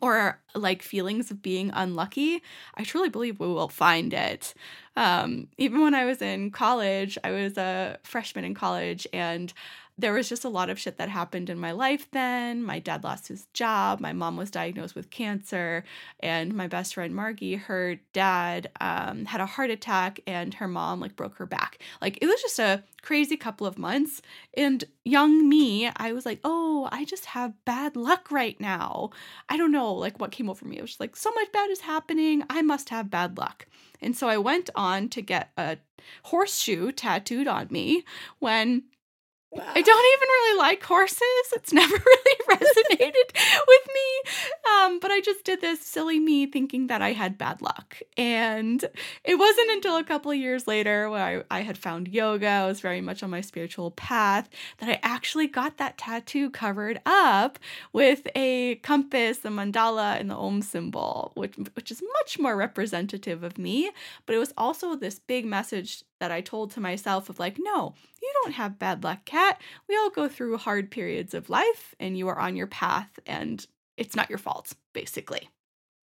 or 0.00 0.40
like 0.54 0.82
feelings 0.82 1.30
of 1.30 1.42
being 1.42 1.70
unlucky, 1.74 2.42
I 2.76 2.84
truly 2.84 3.08
believe 3.08 3.40
we 3.40 3.48
will 3.48 3.68
find 3.68 4.12
it. 4.14 4.54
Um, 4.96 5.48
even 5.58 5.82
when 5.82 5.94
I 5.94 6.04
was 6.04 6.22
in 6.22 6.50
college, 6.50 7.18
I 7.24 7.30
was 7.32 7.58
a 7.58 7.98
freshman 8.04 8.44
in 8.44 8.54
college 8.54 9.06
and 9.12 9.52
there 10.00 10.14
was 10.14 10.28
just 10.28 10.44
a 10.44 10.48
lot 10.48 10.70
of 10.70 10.78
shit 10.78 10.96
that 10.96 11.08
happened 11.10 11.50
in 11.50 11.58
my 11.58 11.72
life 11.72 12.08
then. 12.10 12.62
My 12.62 12.78
dad 12.78 13.04
lost 13.04 13.28
his 13.28 13.46
job. 13.52 14.00
My 14.00 14.12
mom 14.12 14.36
was 14.36 14.50
diagnosed 14.50 14.94
with 14.94 15.10
cancer. 15.10 15.84
And 16.20 16.54
my 16.54 16.66
best 16.68 16.94
friend 16.94 17.14
Margie, 17.14 17.56
her 17.56 17.96
dad 18.14 18.70
um, 18.80 19.26
had 19.26 19.42
a 19.42 19.46
heart 19.46 19.70
attack 19.70 20.20
and 20.26 20.54
her 20.54 20.68
mom 20.68 21.00
like 21.00 21.16
broke 21.16 21.36
her 21.36 21.46
back. 21.46 21.78
Like 22.00 22.18
it 22.22 22.26
was 22.26 22.40
just 22.40 22.58
a 22.58 22.82
crazy 23.02 23.36
couple 23.36 23.66
of 23.66 23.78
months. 23.78 24.22
And 24.56 24.84
young 25.04 25.48
me, 25.48 25.90
I 25.96 26.12
was 26.12 26.24
like, 26.24 26.40
oh, 26.44 26.88
I 26.90 27.04
just 27.04 27.26
have 27.26 27.64
bad 27.66 27.94
luck 27.94 28.30
right 28.30 28.58
now. 28.58 29.10
I 29.48 29.58
don't 29.58 29.72
know 29.72 29.92
like 29.92 30.18
what 30.18 30.32
came 30.32 30.48
over 30.48 30.64
me. 30.64 30.78
It 30.78 30.82
was 30.82 30.90
just 30.90 31.00
like 31.00 31.14
so 31.14 31.30
much 31.32 31.52
bad 31.52 31.70
is 31.70 31.80
happening. 31.80 32.42
I 32.48 32.62
must 32.62 32.88
have 32.88 33.10
bad 33.10 33.36
luck. 33.36 33.66
And 34.00 34.16
so 34.16 34.28
I 34.28 34.38
went 34.38 34.70
on 34.74 35.10
to 35.10 35.20
get 35.20 35.50
a 35.58 35.76
horseshoe 36.24 36.90
tattooed 36.90 37.48
on 37.48 37.68
me 37.70 38.04
when. 38.38 38.84
I 39.52 39.82
don't 39.82 40.12
even 40.14 40.28
really 40.28 40.58
like 40.58 40.82
horses. 40.84 41.52
It's 41.52 41.72
never 41.72 41.94
really 41.94 42.36
resonated 42.50 43.34
with 43.66 43.88
me. 43.94 44.30
Um, 44.72 45.00
but 45.00 45.10
I 45.10 45.20
just 45.20 45.44
did 45.44 45.60
this 45.60 45.80
silly 45.80 46.20
me 46.20 46.46
thinking 46.46 46.86
that 46.86 47.02
I 47.02 47.12
had 47.12 47.36
bad 47.36 47.60
luck. 47.60 47.98
And 48.16 48.84
it 49.24 49.34
wasn't 49.34 49.70
until 49.72 49.96
a 49.96 50.04
couple 50.04 50.30
of 50.30 50.36
years 50.36 50.68
later 50.68 51.10
where 51.10 51.44
I, 51.50 51.58
I 51.58 51.62
had 51.62 51.76
found 51.76 52.08
yoga, 52.08 52.46
I 52.46 52.66
was 52.66 52.80
very 52.80 53.00
much 53.00 53.22
on 53.22 53.30
my 53.30 53.40
spiritual 53.40 53.90
path, 53.90 54.48
that 54.78 54.88
I 54.88 55.00
actually 55.02 55.48
got 55.48 55.78
that 55.78 55.98
tattoo 55.98 56.50
covered 56.50 57.00
up 57.04 57.58
with 57.92 58.28
a 58.36 58.76
compass, 58.76 59.44
a 59.44 59.48
mandala, 59.48 60.20
and 60.20 60.30
the 60.30 60.36
Om 60.36 60.62
symbol, 60.62 61.32
which, 61.34 61.56
which 61.74 61.90
is 61.90 62.02
much 62.20 62.38
more 62.38 62.56
representative 62.56 63.42
of 63.42 63.58
me. 63.58 63.90
But 64.26 64.36
it 64.36 64.38
was 64.38 64.54
also 64.56 64.94
this 64.94 65.18
big 65.18 65.44
message 65.44 66.04
that 66.20 66.30
I 66.30 66.40
told 66.40 66.70
to 66.72 66.80
myself 66.80 67.28
of 67.28 67.38
like, 67.38 67.56
no, 67.58 67.94
you 68.22 68.32
don't 68.42 68.52
have 68.52 68.78
bad 68.78 69.02
luck, 69.02 69.24
Kat. 69.24 69.60
We 69.88 69.96
all 69.96 70.10
go 70.10 70.28
through 70.28 70.56
hard 70.58 70.90
periods 70.90 71.34
of 71.34 71.50
life 71.50 71.94
and 71.98 72.16
you 72.16 72.28
are 72.28 72.38
on 72.38 72.56
your 72.56 72.66
path 72.68 73.18
and 73.26 73.66
it's 73.96 74.14
not 74.14 74.30
your 74.30 74.38
fault, 74.38 74.74
basically. 74.92 75.48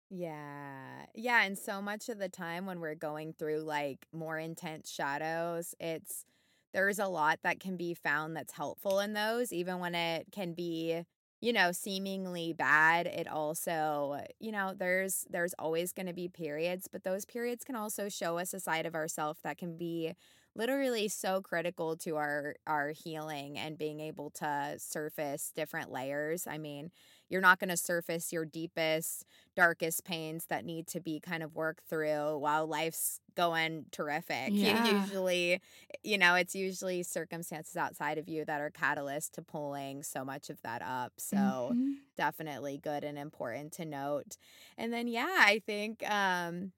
Yeah. 0.09 1.05
Yeah. 1.15 1.43
And 1.43 1.57
so 1.57 1.81
much 1.81 2.09
of 2.09 2.19
the 2.19 2.27
time 2.27 2.65
when 2.65 2.81
we're 2.81 2.95
going 2.95 3.33
through 3.33 3.61
like 3.61 4.05
more 4.11 4.37
intense 4.37 4.91
shadows, 4.91 5.73
it's 5.79 6.25
there's 6.73 6.99
a 6.99 7.07
lot 7.07 7.39
that 7.43 7.59
can 7.59 7.77
be 7.77 7.93
found 7.93 8.35
that's 8.35 8.53
helpful 8.53 8.99
in 8.99 9.13
those, 9.13 9.53
even 9.53 9.79
when 9.79 9.95
it 9.95 10.27
can 10.31 10.53
be 10.53 11.03
you 11.41 11.51
know 11.53 11.71
seemingly 11.71 12.53
bad 12.53 13.07
it 13.07 13.27
also 13.27 14.19
you 14.39 14.51
know 14.51 14.73
there's 14.77 15.25
there's 15.29 15.53
always 15.59 15.91
going 15.91 16.05
to 16.05 16.13
be 16.13 16.27
periods 16.29 16.87
but 16.91 17.03
those 17.03 17.25
periods 17.25 17.63
can 17.63 17.75
also 17.75 18.09
show 18.09 18.37
us 18.37 18.53
a 18.53 18.59
side 18.59 18.85
of 18.85 18.95
ourselves 18.95 19.39
that 19.43 19.57
can 19.57 19.77
be 19.77 20.13
literally 20.55 21.07
so 21.07 21.41
critical 21.41 21.95
to 21.97 22.15
our 22.17 22.55
our 22.67 22.89
healing 22.89 23.57
and 23.57 23.77
being 23.77 23.99
able 23.99 24.29
to 24.29 24.75
surface 24.77 25.51
different 25.55 25.91
layers. 25.91 26.45
I 26.45 26.57
mean 26.57 26.91
you're 27.31 27.41
not 27.41 27.59
going 27.59 27.69
to 27.69 27.77
surface 27.77 28.33
your 28.33 28.43
deepest, 28.43 29.25
darkest 29.55 30.03
pains 30.03 30.45
that 30.47 30.65
need 30.65 30.85
to 30.87 30.99
be 30.99 31.21
kind 31.21 31.41
of 31.41 31.55
worked 31.55 31.87
through 31.87 32.37
while 32.37 32.67
life's 32.67 33.21
going 33.35 33.85
terrific. 33.91 34.49
Yeah. 34.49 34.85
You 34.85 34.97
usually, 34.99 35.61
you 36.03 36.17
know, 36.17 36.35
it's 36.35 36.53
usually 36.53 37.03
circumstances 37.03 37.77
outside 37.77 38.17
of 38.17 38.27
you 38.27 38.43
that 38.43 38.59
are 38.59 38.69
catalyst 38.69 39.35
to 39.35 39.41
pulling 39.41 40.03
so 40.03 40.25
much 40.25 40.49
of 40.49 40.61
that 40.63 40.81
up. 40.81 41.13
So 41.17 41.37
mm-hmm. 41.37 41.91
definitely 42.17 42.77
good 42.77 43.05
and 43.05 43.17
important 43.17 43.71
to 43.73 43.85
note. 43.85 44.35
And 44.77 44.91
then 44.91 45.07
yeah, 45.07 45.37
I 45.39 45.61
think 45.65 46.03
um 46.11 46.73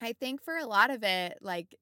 I 0.00 0.14
think 0.14 0.42
for 0.42 0.56
a 0.56 0.66
lot 0.66 0.90
of 0.90 1.04
it 1.04 1.38
like 1.40 1.76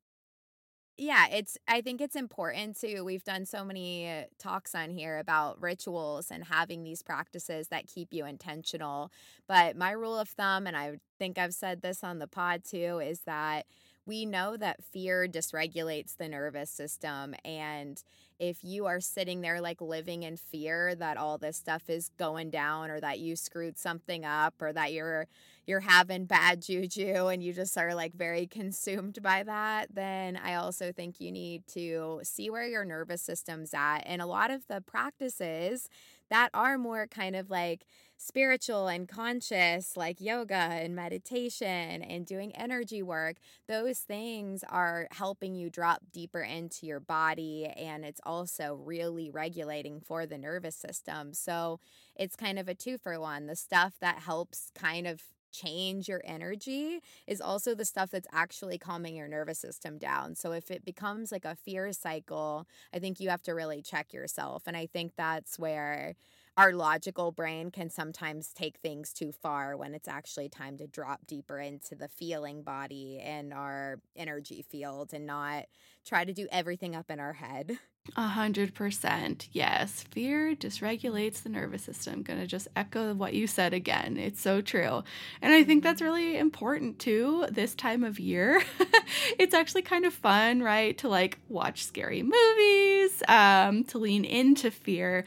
yeah, 1.01 1.29
it's 1.33 1.57
I 1.67 1.81
think 1.81 2.03
it's 2.03 2.15
important 2.15 2.79
to 2.81 3.01
we've 3.01 3.25
done 3.25 3.47
so 3.47 3.65
many 3.65 4.07
uh, 4.07 4.25
talks 4.39 4.75
on 4.75 4.91
here 4.91 5.19
about 5.19 5.61
rituals 5.61 6.31
and 6.31 6.45
having 6.45 6.85
these 6.85 7.03
practices 7.03 7.69
that 7.69 7.87
keep 7.87 8.13
you 8.13 8.27
intentional. 8.27 9.11
But 9.49 9.77
my 9.77 9.93
rule 9.93 10.19
of 10.19 10.29
thumb 10.29 10.67
and 10.67 10.77
I 10.77 10.99
think 11.19 11.39
I've 11.39 11.55
said 11.55 11.81
this 11.81 12.05
on 12.05 12.19
the 12.19 12.27
pod 12.27 12.65
too 12.65 13.01
is 13.03 13.21
that 13.21 13.65
we 14.05 14.27
know 14.27 14.59
that 14.59 14.85
fear 14.85 15.27
dysregulates 15.27 16.17
the 16.19 16.29
nervous 16.29 16.71
system. 16.71 17.35
And 17.47 18.03
if 18.39 18.63
you 18.63 18.85
are 18.85 19.01
sitting 19.01 19.41
there 19.41 19.63
like 19.63 19.81
living 19.81 20.23
in 20.25 20.37
fear 20.37 20.95
that 20.97 21.17
all 21.17 21.39
this 21.39 21.57
stuff 21.57 21.89
is 21.89 22.11
going 22.19 22.51
down 22.51 22.91
or 22.91 23.01
that 23.01 23.21
you 23.21 23.37
screwed 23.37 23.79
something 23.79 24.25
up 24.27 24.55
or 24.61 24.73
that 24.75 24.93
you're 24.93 25.29
you're 25.71 25.81
having 25.81 26.25
bad 26.25 26.61
juju 26.61 27.29
and 27.29 27.43
you 27.43 27.53
just 27.53 27.79
are 27.79 27.95
like 27.95 28.13
very 28.13 28.47
consumed 28.47 29.23
by 29.23 29.45
that, 29.45 29.95
then 29.95 30.37
I 30.37 30.55
also 30.57 30.91
think 30.91 31.21
you 31.21 31.31
need 31.31 31.67
to 31.69 32.21
see 32.25 32.51
where 32.51 32.67
your 32.67 32.85
nervous 32.85 33.23
system's 33.23 33.73
at. 33.73 34.01
And 34.01 34.21
a 34.21 34.27
lot 34.27 34.51
of 34.51 34.67
the 34.67 34.81
practices 34.81 35.89
that 36.29 36.51
are 36.53 36.77
more 36.77 37.07
kind 37.07 37.37
of 37.37 37.51
like 37.51 37.87
spiritual 38.17 38.89
and 38.89 39.09
conscious, 39.09 39.97
like 39.97 40.21
yoga 40.21 40.55
and 40.55 40.95
meditation 40.95 42.03
and 42.03 42.27
doing 42.27 42.55
energy 42.55 43.03
work, 43.03 43.37
those 43.67 44.01
things 44.01 44.65
are 44.69 45.07
helping 45.13 45.55
you 45.55 45.71
drop 45.71 46.03
deeper 46.13 46.41
into 46.41 46.85
your 46.85 47.01
body. 47.01 47.67
And 47.67 48.05
it's 48.05 48.21
also 48.27 48.75
really 48.75 49.31
regulating 49.31 50.01
for 50.01 50.27
the 50.27 50.37
nervous 50.37 50.77
system. 50.77 51.33
So 51.33 51.79
it's 52.17 52.37
kind 52.37 52.59
of 52.59 52.69
a 52.69 52.75
two 52.75 52.99
for 52.99 53.19
one. 53.21 53.47
The 53.47 53.57
stuff 53.57 53.95
that 54.01 54.19
helps 54.19 54.71
kind 54.75 55.07
of 55.07 55.23
change 55.53 56.09
your 56.09 56.23
energy 56.25 57.01
is 57.27 57.41
also 57.41 57.75
the 57.75 57.85
stuff 57.85 58.11
that's 58.11 58.29
actually 58.33 58.79
calming 58.79 59.17
your 59.17 59.29
nervous 59.29 59.59
system 59.59 59.99
down. 59.99 60.35
So 60.35 60.53
if 60.53 60.71
it 60.71 60.85
becomes 60.85 61.33
like 61.33 61.45
a 61.45 61.55
fear 61.55 61.93
cycle, 61.93 62.67
I 62.95 62.99
think 62.99 63.21
you 63.21 63.29
have 63.31 63.43
to 63.43 63.53
really 63.53 63.83
check 63.83 64.13
yourself. 64.13 64.65
And 64.67 64.77
I 64.77 64.87
think 64.87 65.13
that's 65.17 65.59
where 65.59 66.15
our 66.57 66.73
logical 66.73 67.33
brain 67.33 67.71
can 67.71 67.91
sometimes 67.91 68.53
take 68.53 68.79
things 68.79 69.13
too 69.13 69.33
far 69.33 69.77
when 69.77 69.95
it's 69.95 70.09
actually 70.09 70.49
time 70.49 70.77
to 70.79 70.87
drop 70.87 71.27
deeper 71.27 71.59
into 71.59 71.95
the 71.95 72.09
feeling 72.09 72.63
body 72.63 73.19
and 73.23 73.53
our 73.53 73.99
energy 74.17 74.63
field 74.69 75.13
and 75.15 75.27
not 75.27 75.67
try 76.05 76.25
to 76.25 76.33
do 76.33 76.49
everything 76.51 76.95
up 76.95 77.11
in 77.11 77.21
our 77.21 77.35
head. 77.35 77.79
A 78.17 78.23
hundred 78.29 78.75
percent. 78.75 79.49
Yes. 79.53 80.05
Fear 80.11 80.57
dysregulates 80.57 81.43
the 81.43 81.49
nervous 81.49 81.83
system. 81.83 82.15
I'm 82.15 82.23
gonna 82.23 82.47
just 82.47 82.67
echo 82.75 83.15
what 83.15 83.35
you 83.35 83.47
said 83.47 83.75
again. 83.75 84.17
It's 84.17 84.41
so 84.41 84.61
true. 84.61 85.03
And 85.43 85.53
I 85.53 85.63
think 85.63 85.83
that's 85.83 86.03
really 86.03 86.37
important 86.37 86.99
too 86.99 87.47
this 87.51 87.75
time 87.75 88.03
of 88.03 88.19
year. 88.19 88.63
it's 89.39 89.55
actually 89.55 89.83
kind 89.83 90.07
of 90.07 90.15
fun, 90.15 90.63
right? 90.63 90.97
To 90.99 91.09
like 91.09 91.39
watch 91.49 91.85
scary 91.85 92.23
movies, 92.23 93.23
um, 93.29 93.85
to 93.85 93.99
lean 93.99 94.25
into 94.25 94.71
fear 94.71 95.25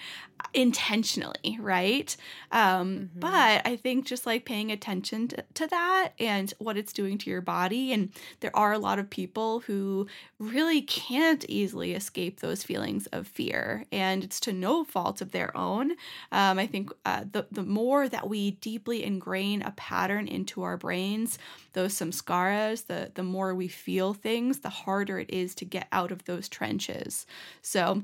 intentionally, 0.53 1.58
right? 1.60 2.15
Um, 2.51 3.10
mm-hmm. 3.10 3.20
But 3.20 3.65
I 3.65 3.75
think 3.75 4.06
just 4.06 4.25
like 4.25 4.46
paying 4.46 4.72
attention 4.72 5.27
to, 5.30 5.44
to 5.56 5.68
that 5.68 6.13
and 6.20 6.53
what 6.60 6.77
it's 6.77 6.94
doing 6.94 7.18
to 7.20 7.30
your 7.30 7.42
body. 7.42 7.94
And 7.94 8.12
there 8.39 8.56
are 8.56 8.74
a 8.74 8.80
lot 8.80 9.00
of 9.00 9.10
people 9.10 9.62
who 9.62 10.08
really 10.39 10.82
can't 10.82 11.46
easily 11.48 11.94
escape 11.94 12.39
those 12.39 12.62
feelings 12.63 13.08
of 13.08 13.27
fear, 13.27 13.86
and 13.91 14.24
it's 14.24 14.39
to 14.41 14.53
no 14.53 14.84
fault 14.84 15.22
of 15.22 15.32
their 15.32 15.55
own. 15.55 15.91
Um, 16.32 16.60
I 16.60 16.67
think 16.67 16.91
uh, 17.05 17.25
the 17.32 17.48
the 17.51 17.63
more 17.63 18.10
that 18.10 18.29
we 18.29 18.51
deeply 18.51 19.03
ingrain 19.03 19.62
a 19.62 19.72
pattern 19.72 20.27
into 20.27 20.63
our 20.63 20.77
brains, 20.77 21.38
those 21.74 21.93
samskaras, 21.93 22.88
the 22.88 23.12
the 23.13 23.24
more 23.24 23.53
we 23.53 23.67
feel 23.67 24.13
things, 24.13 24.60
the 24.60 24.70
harder 24.70 25.20
it 25.20 25.29
is 25.29 25.55
to 25.55 25.65
get 25.65 25.88
out 25.91 26.12
of 26.12 26.25
those 26.25 26.50
trenches. 26.50 27.25
So 27.62 28.03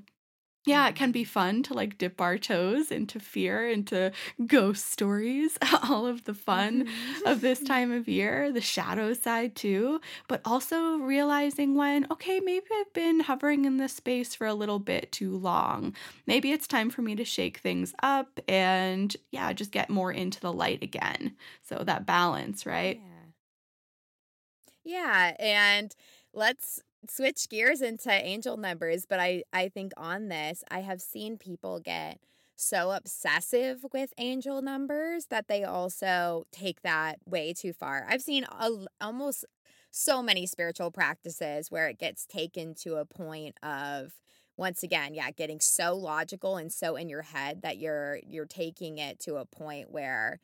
yeah, 0.69 0.88
it 0.88 0.93
can 0.93 1.11
be 1.11 1.23
fun 1.23 1.63
to 1.63 1.73
like 1.73 1.97
dip 1.97 2.21
our 2.21 2.38
toes 2.38 2.91
into 2.91 3.19
fear, 3.19 3.67
into 3.67 4.11
ghost 4.45 4.91
stories, 4.91 5.57
all 5.89 6.05
of 6.05 6.25
the 6.25 6.33
fun 6.35 6.88
of 7.25 7.41
this 7.41 7.57
mm-hmm. 7.57 7.67
time 7.73 7.91
of 7.91 8.07
year, 8.07 8.51
the 8.51 8.61
shadow 8.61 9.13
side 9.13 9.55
too, 9.55 9.99
but 10.27 10.41
also 10.45 10.97
realizing 10.97 11.73
when, 11.73 12.05
okay, 12.11 12.39
maybe 12.39 12.67
I've 12.71 12.93
been 12.93 13.21
hovering 13.21 13.65
in 13.65 13.77
this 13.77 13.93
space 13.93 14.35
for 14.35 14.45
a 14.45 14.53
little 14.53 14.77
bit 14.77 15.11
too 15.11 15.35
long. 15.35 15.95
Maybe 16.27 16.51
it's 16.51 16.67
time 16.67 16.91
for 16.91 17.01
me 17.01 17.15
to 17.15 17.25
shake 17.25 17.57
things 17.57 17.95
up 18.03 18.39
and, 18.47 19.17
yeah, 19.31 19.51
just 19.53 19.71
get 19.71 19.89
more 19.89 20.11
into 20.11 20.39
the 20.39 20.53
light 20.53 20.83
again. 20.83 21.35
So 21.63 21.83
that 21.83 22.05
balance, 22.05 22.67
right? 22.67 23.01
Yeah. 24.85 25.35
Yeah. 25.35 25.35
And 25.39 25.95
let's 26.31 26.79
switch 27.07 27.47
gears 27.49 27.81
into 27.81 28.11
angel 28.11 28.57
numbers, 28.57 29.05
but 29.07 29.19
I 29.19 29.43
I 29.53 29.69
think 29.69 29.93
on 29.97 30.27
this 30.29 30.63
I 30.69 30.81
have 30.81 31.01
seen 31.01 31.37
people 31.37 31.79
get 31.79 32.19
so 32.55 32.91
obsessive 32.91 33.85
with 33.93 34.13
angel 34.17 34.61
numbers 34.61 35.27
that 35.27 35.47
they 35.47 35.63
also 35.63 36.43
take 36.51 36.81
that 36.81 37.19
way 37.25 37.53
too 37.53 37.71
far. 37.71 38.05
I've 38.09 38.21
seen 38.21 38.43
a, 38.43 38.69
almost 38.99 39.45
so 39.91 40.21
many 40.21 40.45
spiritual 40.45 40.91
practices 40.91 41.71
where 41.71 41.88
it 41.88 41.97
gets 41.99 42.25
taken 42.25 42.75
to 42.75 42.95
a 42.95 43.05
point 43.05 43.55
of 43.63 44.13
once 44.57 44.83
again, 44.83 45.13
yeah, 45.13 45.31
getting 45.31 45.62
so 45.62 45.95
logical 45.95 46.57
and 46.57 46.71
so 46.71 46.97
in 46.97 47.07
your 47.07 47.21
head 47.21 47.62
that 47.62 47.77
you're 47.77 48.19
you're 48.27 48.45
taking 48.45 48.97
it 48.97 49.19
to 49.21 49.38
a 49.38 49.45
point 49.45 49.89
where 49.89 50.41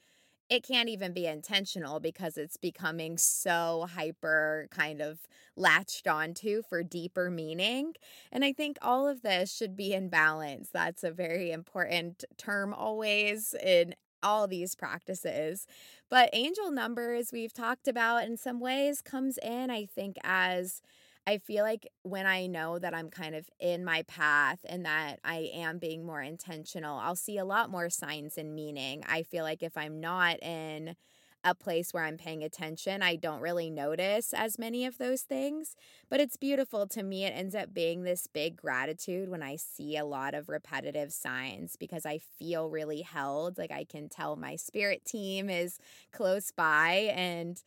it 0.50 0.64
can't 0.64 0.90
even 0.90 1.12
be 1.14 1.26
intentional 1.26 2.00
because 2.00 2.38
it's 2.38 2.58
becoming 2.58 3.18
so 3.18 3.88
hyper 3.94 4.68
kind 4.70 5.02
of 5.02 5.20
latched 5.56 6.08
onto 6.08 6.62
for 6.62 6.84
deeper 6.84 7.32
meaning. 7.32 7.94
And 8.32 8.46
I 8.46 8.54
think 8.54 8.78
all 8.82 9.08
of 9.08 9.22
this 9.22 9.56
should 9.56 9.76
be 9.76 9.94
in 9.94 10.10
balance. 10.10 10.70
That's 10.72 11.04
a 11.04 11.12
very 11.12 11.52
important 11.52 12.26
term 12.38 12.74
always 12.74 13.56
in 13.56 13.96
all 14.22 14.48
these 14.48 14.76
practices. 14.76 15.68
But 16.10 16.30
angel 16.34 16.72
numbers, 16.72 17.32
we've 17.32 17.54
talked 17.54 17.88
about 17.88 18.24
in 18.24 18.38
some 18.38 18.60
ways, 18.60 19.02
comes 19.02 19.38
in, 19.38 19.70
I 19.72 19.86
think, 19.86 20.18
as 20.24 20.82
I 21.28 21.40
feel 21.40 21.64
like 21.64 21.88
when 22.04 22.28
I 22.28 22.46
know 22.46 22.78
that 22.78 22.94
I'm 22.94 23.10
kind 23.10 23.34
of 23.34 23.50
in 23.60 23.84
my 23.84 24.04
path 24.04 24.60
and 24.68 24.86
that 24.86 25.20
I 25.24 25.50
am 25.56 25.80
being 25.80 26.06
more 26.06 26.22
intentional, 26.22 27.00
I'll 27.00 27.16
see 27.16 27.38
a 27.38 27.46
lot 27.46 27.72
more 27.72 27.90
signs 27.90 28.38
and 28.38 28.54
meaning. 28.54 29.04
I 29.08 29.24
feel 29.24 29.44
like 29.44 29.64
if 29.64 29.76
I'm 29.76 30.00
not 30.00 30.42
in 30.44 30.96
a 31.44 31.56
place 31.56 31.94
where 31.94 32.04
I'm 32.04 32.18
paying 32.18 32.44
attention, 32.44 33.02
I 33.02 33.16
don't 33.16 33.42
really 33.42 33.70
notice 33.70 34.34
as 34.34 34.60
many 34.60 34.86
of 34.86 34.98
those 34.98 35.22
things. 35.22 35.76
But 36.10 36.20
it's 36.20 36.38
beautiful 36.38 36.88
to 36.88 37.04
me. 37.04 37.24
It 37.26 37.34
ends 37.36 37.56
up 37.56 37.74
being 37.74 38.04
this 38.04 38.28
big 38.28 38.56
gratitude 38.56 39.30
when 39.30 39.44
I 39.44 39.56
see 39.56 39.96
a 39.98 40.06
lot 40.06 40.34
of 40.34 40.50
repetitive 40.50 41.12
signs 41.12 41.76
because 41.76 42.06
I 42.06 42.18
feel 42.18 42.70
really 42.70 43.02
held. 43.02 43.58
Like 43.58 43.72
I 43.72 43.84
can 43.84 44.10
tell 44.10 44.36
my 44.36 44.56
spirit 44.56 45.06
team 45.06 45.50
is 45.50 45.80
close 46.12 46.52
by 46.52 47.12
and 47.16 47.62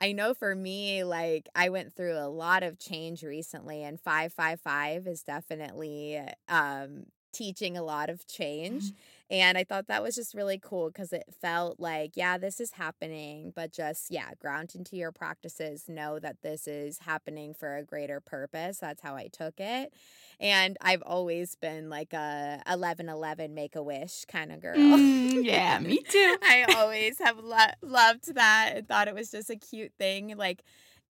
I 0.00 0.12
know 0.12 0.32
for 0.34 0.54
me, 0.54 1.04
like 1.04 1.48
I 1.54 1.68
went 1.68 1.92
through 1.94 2.16
a 2.16 2.28
lot 2.28 2.62
of 2.62 2.78
change 2.78 3.22
recently, 3.22 3.82
and 3.84 4.00
555 4.00 5.06
is 5.06 5.22
definitely 5.22 6.20
um, 6.48 7.06
teaching 7.32 7.76
a 7.76 7.82
lot 7.82 8.08
of 8.08 8.26
change. 8.26 8.92
And 9.30 9.56
I 9.56 9.62
thought 9.62 9.86
that 9.86 10.02
was 10.02 10.16
just 10.16 10.34
really 10.34 10.58
cool 10.58 10.88
because 10.88 11.12
it 11.12 11.24
felt 11.40 11.78
like, 11.78 12.16
yeah, 12.16 12.36
this 12.36 12.58
is 12.58 12.72
happening, 12.72 13.52
but 13.54 13.72
just, 13.72 14.10
yeah, 14.10 14.30
ground 14.40 14.72
into 14.74 14.96
your 14.96 15.12
practices. 15.12 15.84
Know 15.88 16.18
that 16.18 16.42
this 16.42 16.66
is 16.66 16.98
happening 16.98 17.54
for 17.54 17.76
a 17.76 17.84
greater 17.84 18.20
purpose. 18.20 18.78
That's 18.78 19.02
how 19.02 19.14
I 19.14 19.28
took 19.28 19.60
it. 19.60 19.94
And 20.40 20.76
I've 20.80 21.02
always 21.02 21.54
been 21.54 21.88
like 21.88 22.12
a 22.12 22.60
1111 22.66 23.54
make 23.54 23.76
a 23.76 23.82
wish 23.82 24.24
kind 24.24 24.50
of 24.50 24.60
girl. 24.60 24.76
Mm, 24.76 25.44
yeah, 25.44 25.78
me 25.80 25.98
too. 25.98 26.36
I 26.42 26.66
always 26.76 27.18
have 27.20 27.38
lo- 27.38 27.56
loved 27.82 28.34
that 28.34 28.72
and 28.74 28.88
thought 28.88 29.06
it 29.06 29.14
was 29.14 29.30
just 29.30 29.48
a 29.48 29.56
cute 29.56 29.92
thing. 29.96 30.34
Like, 30.36 30.64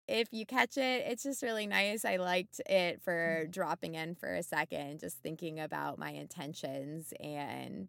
if 0.07 0.27
you 0.31 0.45
catch 0.45 0.77
it, 0.77 1.05
it's 1.07 1.23
just 1.23 1.41
really 1.41 1.67
nice. 1.67 2.05
I 2.05 2.17
liked 2.17 2.61
it 2.67 3.01
for 3.01 3.41
mm-hmm. 3.41 3.51
dropping 3.51 3.95
in 3.95 4.15
for 4.15 4.33
a 4.33 4.43
second, 4.43 4.99
just 4.99 5.17
thinking 5.17 5.59
about 5.59 5.97
my 5.97 6.11
intentions 6.11 7.13
and 7.19 7.87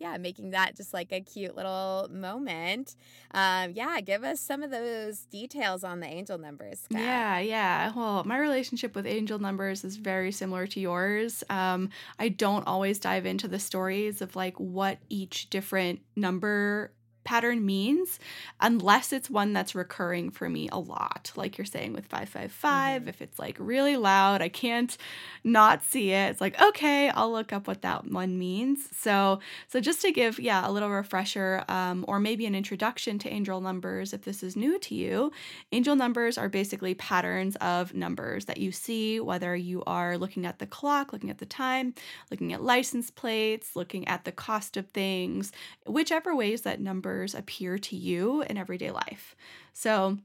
yeah, 0.00 0.16
making 0.16 0.50
that 0.50 0.76
just 0.76 0.94
like 0.94 1.12
a 1.12 1.20
cute 1.20 1.56
little 1.56 2.08
moment. 2.10 2.94
Um, 3.32 3.72
yeah, 3.74 4.00
give 4.00 4.22
us 4.22 4.40
some 4.40 4.62
of 4.62 4.70
those 4.70 5.20
details 5.30 5.82
on 5.82 6.00
the 6.00 6.06
angel 6.06 6.38
numbers. 6.38 6.82
Kat. 6.90 7.00
Yeah, 7.00 7.38
yeah. 7.40 7.92
Well, 7.94 8.24
my 8.24 8.38
relationship 8.38 8.94
with 8.94 9.06
angel 9.06 9.38
numbers 9.38 9.84
is 9.84 9.96
very 9.96 10.30
similar 10.30 10.66
to 10.68 10.80
yours. 10.80 11.42
Um, 11.50 11.90
I 12.18 12.28
don't 12.28 12.66
always 12.66 12.98
dive 12.98 13.26
into 13.26 13.48
the 13.48 13.58
stories 13.58 14.22
of 14.22 14.36
like 14.36 14.56
what 14.58 14.98
each 15.08 15.50
different 15.50 16.00
number 16.14 16.92
pattern 17.28 17.66
means 17.66 18.18
unless 18.58 19.12
it's 19.12 19.28
one 19.28 19.52
that's 19.52 19.74
recurring 19.74 20.30
for 20.30 20.48
me 20.48 20.66
a 20.72 20.78
lot. 20.78 21.30
Like 21.36 21.58
you're 21.58 21.66
saying 21.66 21.92
with 21.92 22.06
555, 22.06 23.02
mm-hmm. 23.02 23.08
if 23.10 23.20
it's 23.20 23.38
like 23.38 23.58
really 23.60 23.98
loud, 23.98 24.40
I 24.40 24.48
can't 24.48 24.96
not 25.44 25.84
see 25.84 26.12
it. 26.12 26.30
It's 26.30 26.40
like, 26.40 26.58
okay, 26.58 27.10
I'll 27.10 27.30
look 27.30 27.52
up 27.52 27.68
what 27.68 27.82
that 27.82 28.10
one 28.10 28.38
means. 28.38 28.88
So, 28.96 29.40
so 29.66 29.78
just 29.78 30.00
to 30.02 30.10
give, 30.10 30.40
yeah, 30.40 30.66
a 30.66 30.72
little 30.72 30.88
refresher 30.88 31.64
um, 31.68 32.06
or 32.08 32.18
maybe 32.18 32.46
an 32.46 32.54
introduction 32.54 33.18
to 33.18 33.28
angel 33.28 33.60
numbers 33.60 34.14
if 34.14 34.22
this 34.22 34.42
is 34.42 34.56
new 34.56 34.78
to 34.78 34.94
you, 34.94 35.30
angel 35.70 35.96
numbers 35.96 36.38
are 36.38 36.48
basically 36.48 36.94
patterns 36.94 37.56
of 37.56 37.92
numbers 37.92 38.46
that 38.46 38.56
you 38.56 38.72
see, 38.72 39.20
whether 39.20 39.54
you 39.54 39.84
are 39.86 40.16
looking 40.16 40.46
at 40.46 40.60
the 40.60 40.66
clock, 40.66 41.12
looking 41.12 41.28
at 41.28 41.38
the 41.38 41.44
time, 41.44 41.92
looking 42.30 42.54
at 42.54 42.62
license 42.62 43.10
plates, 43.10 43.76
looking 43.76 44.08
at 44.08 44.24
the 44.24 44.32
cost 44.32 44.78
of 44.78 44.86
things, 44.88 45.52
whichever 45.86 46.34
ways 46.34 46.62
that 46.62 46.80
numbers 46.80 47.17
appear 47.26 47.78
to 47.78 47.96
you 47.96 48.42
in 48.42 48.56
everyday 48.56 48.90
life. 48.90 49.36
So, 49.72 50.18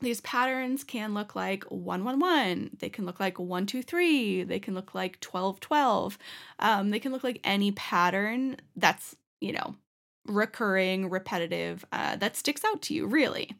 these 0.00 0.20
patterns 0.20 0.82
can 0.82 1.14
look 1.14 1.36
like 1.36 1.62
111, 1.64 2.76
they 2.80 2.88
can 2.88 3.06
look 3.06 3.20
like 3.20 3.38
123, 3.38 4.42
they 4.42 4.58
can 4.58 4.74
look 4.74 4.94
like 4.94 5.24
1212. 5.24 6.18
Um, 6.58 6.90
they 6.90 6.98
can 6.98 7.12
look 7.12 7.22
like 7.22 7.40
any 7.44 7.70
pattern 7.70 8.56
that's, 8.74 9.14
you 9.40 9.52
know, 9.52 9.76
recurring, 10.26 11.10
repetitive, 11.10 11.84
uh, 11.92 12.16
that 12.16 12.36
sticks 12.36 12.64
out 12.64 12.82
to 12.82 12.94
you, 12.94 13.06
really. 13.06 13.50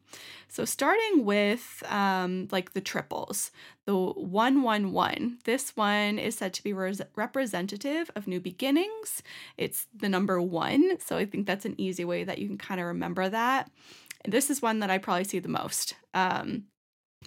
So, 0.48 0.64
starting 0.64 1.24
with 1.24 1.82
um, 1.88 2.48
like 2.50 2.72
the 2.72 2.80
triples, 2.80 3.50
the 3.86 3.96
111, 3.96 5.38
this 5.44 5.76
one 5.76 6.18
is 6.18 6.36
said 6.36 6.52
to 6.54 6.62
be 6.62 6.72
res- 6.72 7.00
representative 7.16 8.10
of 8.14 8.26
new 8.26 8.40
beginnings. 8.40 9.22
It's 9.56 9.86
the 9.94 10.08
number 10.08 10.40
one. 10.40 10.98
So, 11.00 11.16
I 11.16 11.24
think 11.24 11.46
that's 11.46 11.64
an 11.64 11.74
easy 11.78 12.04
way 12.04 12.24
that 12.24 12.38
you 12.38 12.48
can 12.48 12.58
kind 12.58 12.80
of 12.80 12.86
remember 12.86 13.28
that. 13.28 13.70
This 14.26 14.50
is 14.50 14.62
one 14.62 14.80
that 14.80 14.90
I 14.90 14.98
probably 14.98 15.24
see 15.24 15.40
the 15.40 15.48
most. 15.48 15.94
Um, 16.14 16.64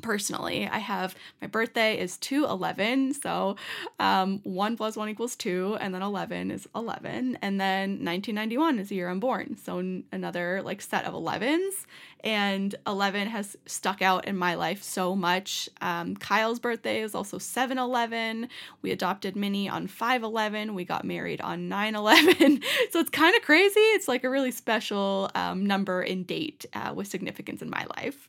personally 0.02 0.68
i 0.68 0.78
have 0.78 1.16
my 1.42 1.48
birthday 1.48 1.98
is 1.98 2.18
2 2.18 2.46
11 2.46 3.14
so 3.14 3.56
um, 4.00 4.40
1 4.44 4.78
plus 4.78 4.96
1 4.96 5.10
equals 5.10 5.36
2 5.36 5.78
and 5.80 5.94
then 5.94 6.02
11 6.02 6.52
is 6.52 6.68
11 6.76 7.38
and 7.42 7.60
then 7.60 7.90
1991 8.04 8.80
is 8.80 8.90
the 8.90 8.96
year 8.96 9.10
i'm 9.10 9.20
born. 9.20 9.58
So 9.58 9.80
n- 9.80 10.04
another 10.12 10.62
like 10.64 10.82
set 10.82 11.06
of 11.06 11.14
11s 11.14 11.86
and 12.24 12.76
11 12.86 13.28
has 13.28 13.56
stuck 13.66 14.02
out 14.02 14.26
in 14.26 14.38
my 14.38 14.56
life 14.56 14.84
so 14.84 15.16
much. 15.16 15.70
Um, 15.82 16.16
kyle's 16.16 16.60
birthday 16.60 17.02
is 17.02 17.16
also 17.16 17.38
7 17.38 17.78
11 17.78 18.50
we 18.82 18.92
adopted 18.92 19.36
minnie 19.36 19.70
on 19.70 19.88
5 19.88 20.24
11 20.24 20.74
we 20.74 20.86
got 20.86 21.06
married 21.06 21.42
on 21.42 21.68
9 21.68 21.96
11 21.96 22.62
so 22.92 23.00
it's 23.00 23.10
kind 23.10 23.36
of 23.36 23.42
crazy. 23.42 23.80
It's 23.80 24.08
like 24.08 24.24
a 24.24 24.30
really 24.30 24.52
special 24.52 25.32
um, 25.36 25.66
number 25.66 26.02
and 26.02 26.26
date 26.26 26.66
uh, 26.74 26.94
with 26.96 27.08
significance 27.08 27.62
in 27.62 27.70
my 27.70 27.86
life 27.98 28.28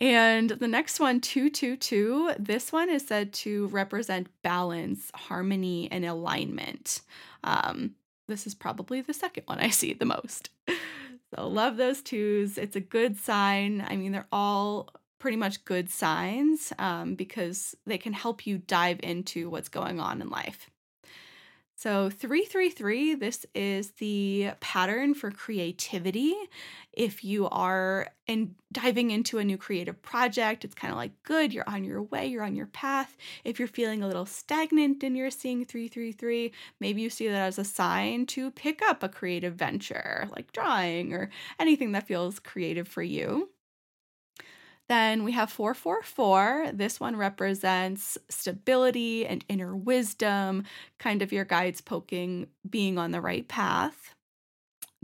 and 0.00 0.50
the 0.50 0.68
next 0.68 1.00
one, 1.00 1.20
222, 1.20 2.34
this 2.38 2.72
one 2.72 2.88
is 2.88 3.06
said 3.06 3.32
to 3.34 3.66
represent 3.68 4.28
balance, 4.42 5.10
harmony, 5.14 5.88
and 5.90 6.04
alignment. 6.04 7.00
Um, 7.42 7.94
this 8.28 8.46
is 8.46 8.54
probably 8.54 9.00
the 9.00 9.14
second 9.14 9.44
one 9.46 9.58
I 9.58 9.70
see 9.70 9.92
the 9.92 10.04
most. 10.04 10.50
So, 11.34 11.46
love 11.46 11.76
those 11.76 12.00
twos. 12.00 12.56
It's 12.56 12.74
a 12.74 12.80
good 12.80 13.18
sign. 13.18 13.84
I 13.86 13.96
mean, 13.96 14.12
they're 14.12 14.26
all 14.32 14.88
pretty 15.18 15.36
much 15.36 15.64
good 15.66 15.90
signs 15.90 16.72
um, 16.78 17.16
because 17.16 17.76
they 17.84 17.98
can 17.98 18.14
help 18.14 18.46
you 18.46 18.56
dive 18.58 19.00
into 19.02 19.50
what's 19.50 19.68
going 19.68 20.00
on 20.00 20.22
in 20.22 20.30
life. 20.30 20.70
So 21.78 22.10
333, 22.10 23.14
this 23.14 23.46
is 23.54 23.92
the 23.92 24.50
pattern 24.58 25.14
for 25.14 25.30
creativity. 25.30 26.34
If 26.92 27.22
you 27.22 27.48
are 27.50 28.08
in 28.26 28.56
diving 28.72 29.12
into 29.12 29.38
a 29.38 29.44
new 29.44 29.56
creative 29.56 30.02
project, 30.02 30.64
it's 30.64 30.74
kind 30.74 30.90
of 30.90 30.96
like 30.96 31.12
good, 31.22 31.54
you're 31.54 31.68
on 31.68 31.84
your 31.84 32.02
way, 32.02 32.26
you're 32.26 32.42
on 32.42 32.56
your 32.56 32.66
path. 32.66 33.16
If 33.44 33.60
you're 33.60 33.68
feeling 33.68 34.02
a 34.02 34.08
little 34.08 34.26
stagnant 34.26 35.04
and 35.04 35.16
you're 35.16 35.30
seeing 35.30 35.64
333, 35.64 36.50
maybe 36.80 37.00
you 37.00 37.10
see 37.10 37.28
that 37.28 37.46
as 37.46 37.60
a 37.60 37.64
sign 37.64 38.26
to 38.26 38.50
pick 38.50 38.82
up 38.82 39.04
a 39.04 39.08
creative 39.08 39.54
venture 39.54 40.28
like 40.34 40.50
drawing 40.50 41.12
or 41.12 41.30
anything 41.60 41.92
that 41.92 42.08
feels 42.08 42.40
creative 42.40 42.88
for 42.88 43.04
you. 43.04 43.50
Then 44.88 45.22
we 45.22 45.32
have 45.32 45.50
444. 45.50 46.70
This 46.72 46.98
one 46.98 47.16
represents 47.16 48.16
stability 48.28 49.26
and 49.26 49.44
inner 49.48 49.76
wisdom, 49.76 50.64
kind 50.98 51.20
of 51.20 51.32
your 51.32 51.44
guides 51.44 51.80
poking 51.80 52.46
being 52.68 52.98
on 52.98 53.10
the 53.10 53.20
right 53.20 53.46
path. 53.46 54.14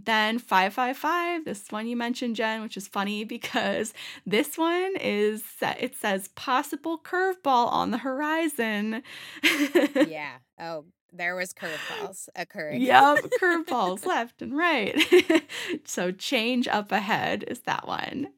Then 0.02 0.38
555, 0.38 1.44
this 1.44 1.70
one 1.70 1.86
you 1.86 1.96
mentioned, 1.96 2.36
Jenn, 2.36 2.62
which 2.62 2.76
is 2.76 2.88
funny 2.88 3.24
because 3.24 3.94
this 4.26 4.58
one 4.58 4.94
is, 5.00 5.42
it 5.60 5.94
says 5.96 6.28
possible 6.28 6.98
curveball 6.98 7.70
on 7.70 7.90
the 7.90 7.98
horizon. 7.98 9.02
yeah. 10.06 10.36
Oh, 10.58 10.86
there 11.12 11.36
was 11.36 11.52
curveballs 11.52 12.28
occurring. 12.34 12.80
yep, 12.80 13.18
curveballs 13.40 14.04
left 14.04 14.42
and 14.42 14.56
right. 14.56 15.00
so 15.84 16.10
change 16.10 16.66
up 16.66 16.90
ahead 16.90 17.44
is 17.46 17.60
that 17.60 17.86
one. 17.86 18.28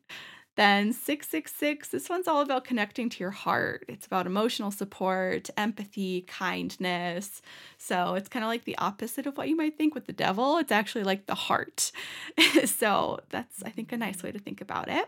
Then 0.56 0.94
666, 0.94 1.88
this 1.88 2.08
one's 2.08 2.26
all 2.26 2.40
about 2.40 2.64
connecting 2.64 3.10
to 3.10 3.20
your 3.20 3.30
heart. 3.30 3.84
It's 3.88 4.06
about 4.06 4.26
emotional 4.26 4.70
support, 4.70 5.50
empathy, 5.58 6.22
kindness. 6.22 7.42
So 7.76 8.14
it's 8.14 8.30
kind 8.30 8.42
of 8.42 8.48
like 8.48 8.64
the 8.64 8.78
opposite 8.78 9.26
of 9.26 9.36
what 9.36 9.50
you 9.50 9.56
might 9.56 9.76
think 9.76 9.94
with 9.94 10.06
the 10.06 10.14
devil. 10.14 10.56
It's 10.56 10.72
actually 10.72 11.04
like 11.04 11.26
the 11.26 11.34
heart. 11.34 11.92
so 12.64 13.20
that's, 13.28 13.62
I 13.64 13.70
think, 13.70 13.92
a 13.92 13.98
nice 13.98 14.22
way 14.22 14.32
to 14.32 14.38
think 14.38 14.62
about 14.62 14.88
it. 14.88 15.06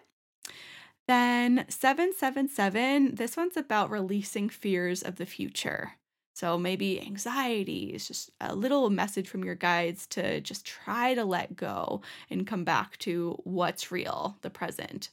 Then 1.06 1.64
777, 1.70 3.14
this 3.14 3.34
one's 3.34 3.56
about 3.56 3.90
releasing 3.90 4.50
fears 4.50 5.02
of 5.02 5.16
the 5.16 5.24
future. 5.24 5.92
So 6.34 6.58
maybe 6.58 7.00
anxiety 7.00 7.94
is 7.94 8.06
just 8.06 8.30
a 8.38 8.54
little 8.54 8.90
message 8.90 9.28
from 9.28 9.42
your 9.44 9.54
guides 9.54 10.06
to 10.08 10.42
just 10.42 10.66
try 10.66 11.14
to 11.14 11.24
let 11.24 11.56
go 11.56 12.02
and 12.28 12.46
come 12.46 12.64
back 12.64 12.98
to 12.98 13.40
what's 13.44 13.90
real, 13.90 14.36
the 14.42 14.50
present. 14.50 15.08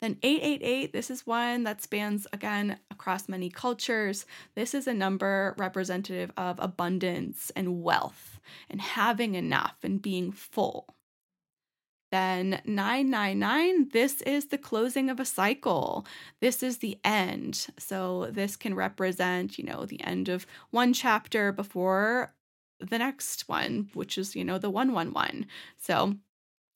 Then 0.00 0.18
888, 0.22 0.92
this 0.92 1.10
is 1.10 1.26
one 1.26 1.64
that 1.64 1.82
spans 1.82 2.26
again 2.32 2.78
across 2.90 3.28
many 3.28 3.50
cultures. 3.50 4.26
This 4.54 4.74
is 4.74 4.86
a 4.86 4.94
number 4.94 5.54
representative 5.58 6.32
of 6.36 6.58
abundance 6.58 7.50
and 7.56 7.82
wealth 7.82 8.40
and 8.68 8.80
having 8.80 9.34
enough 9.34 9.76
and 9.82 10.00
being 10.00 10.32
full. 10.32 10.96
Then 12.12 12.62
999, 12.64 13.88
this 13.92 14.22
is 14.22 14.46
the 14.46 14.58
closing 14.58 15.10
of 15.10 15.18
a 15.18 15.24
cycle. 15.24 16.06
This 16.40 16.62
is 16.62 16.78
the 16.78 16.98
end. 17.04 17.66
So 17.78 18.28
this 18.30 18.56
can 18.56 18.74
represent, 18.74 19.58
you 19.58 19.64
know, 19.64 19.84
the 19.84 20.02
end 20.04 20.28
of 20.28 20.46
one 20.70 20.92
chapter 20.92 21.50
before 21.50 22.32
the 22.78 22.98
next 22.98 23.48
one, 23.48 23.88
which 23.94 24.18
is, 24.18 24.36
you 24.36 24.44
know, 24.44 24.58
the 24.58 24.70
111. 24.70 25.46
So 25.78 26.14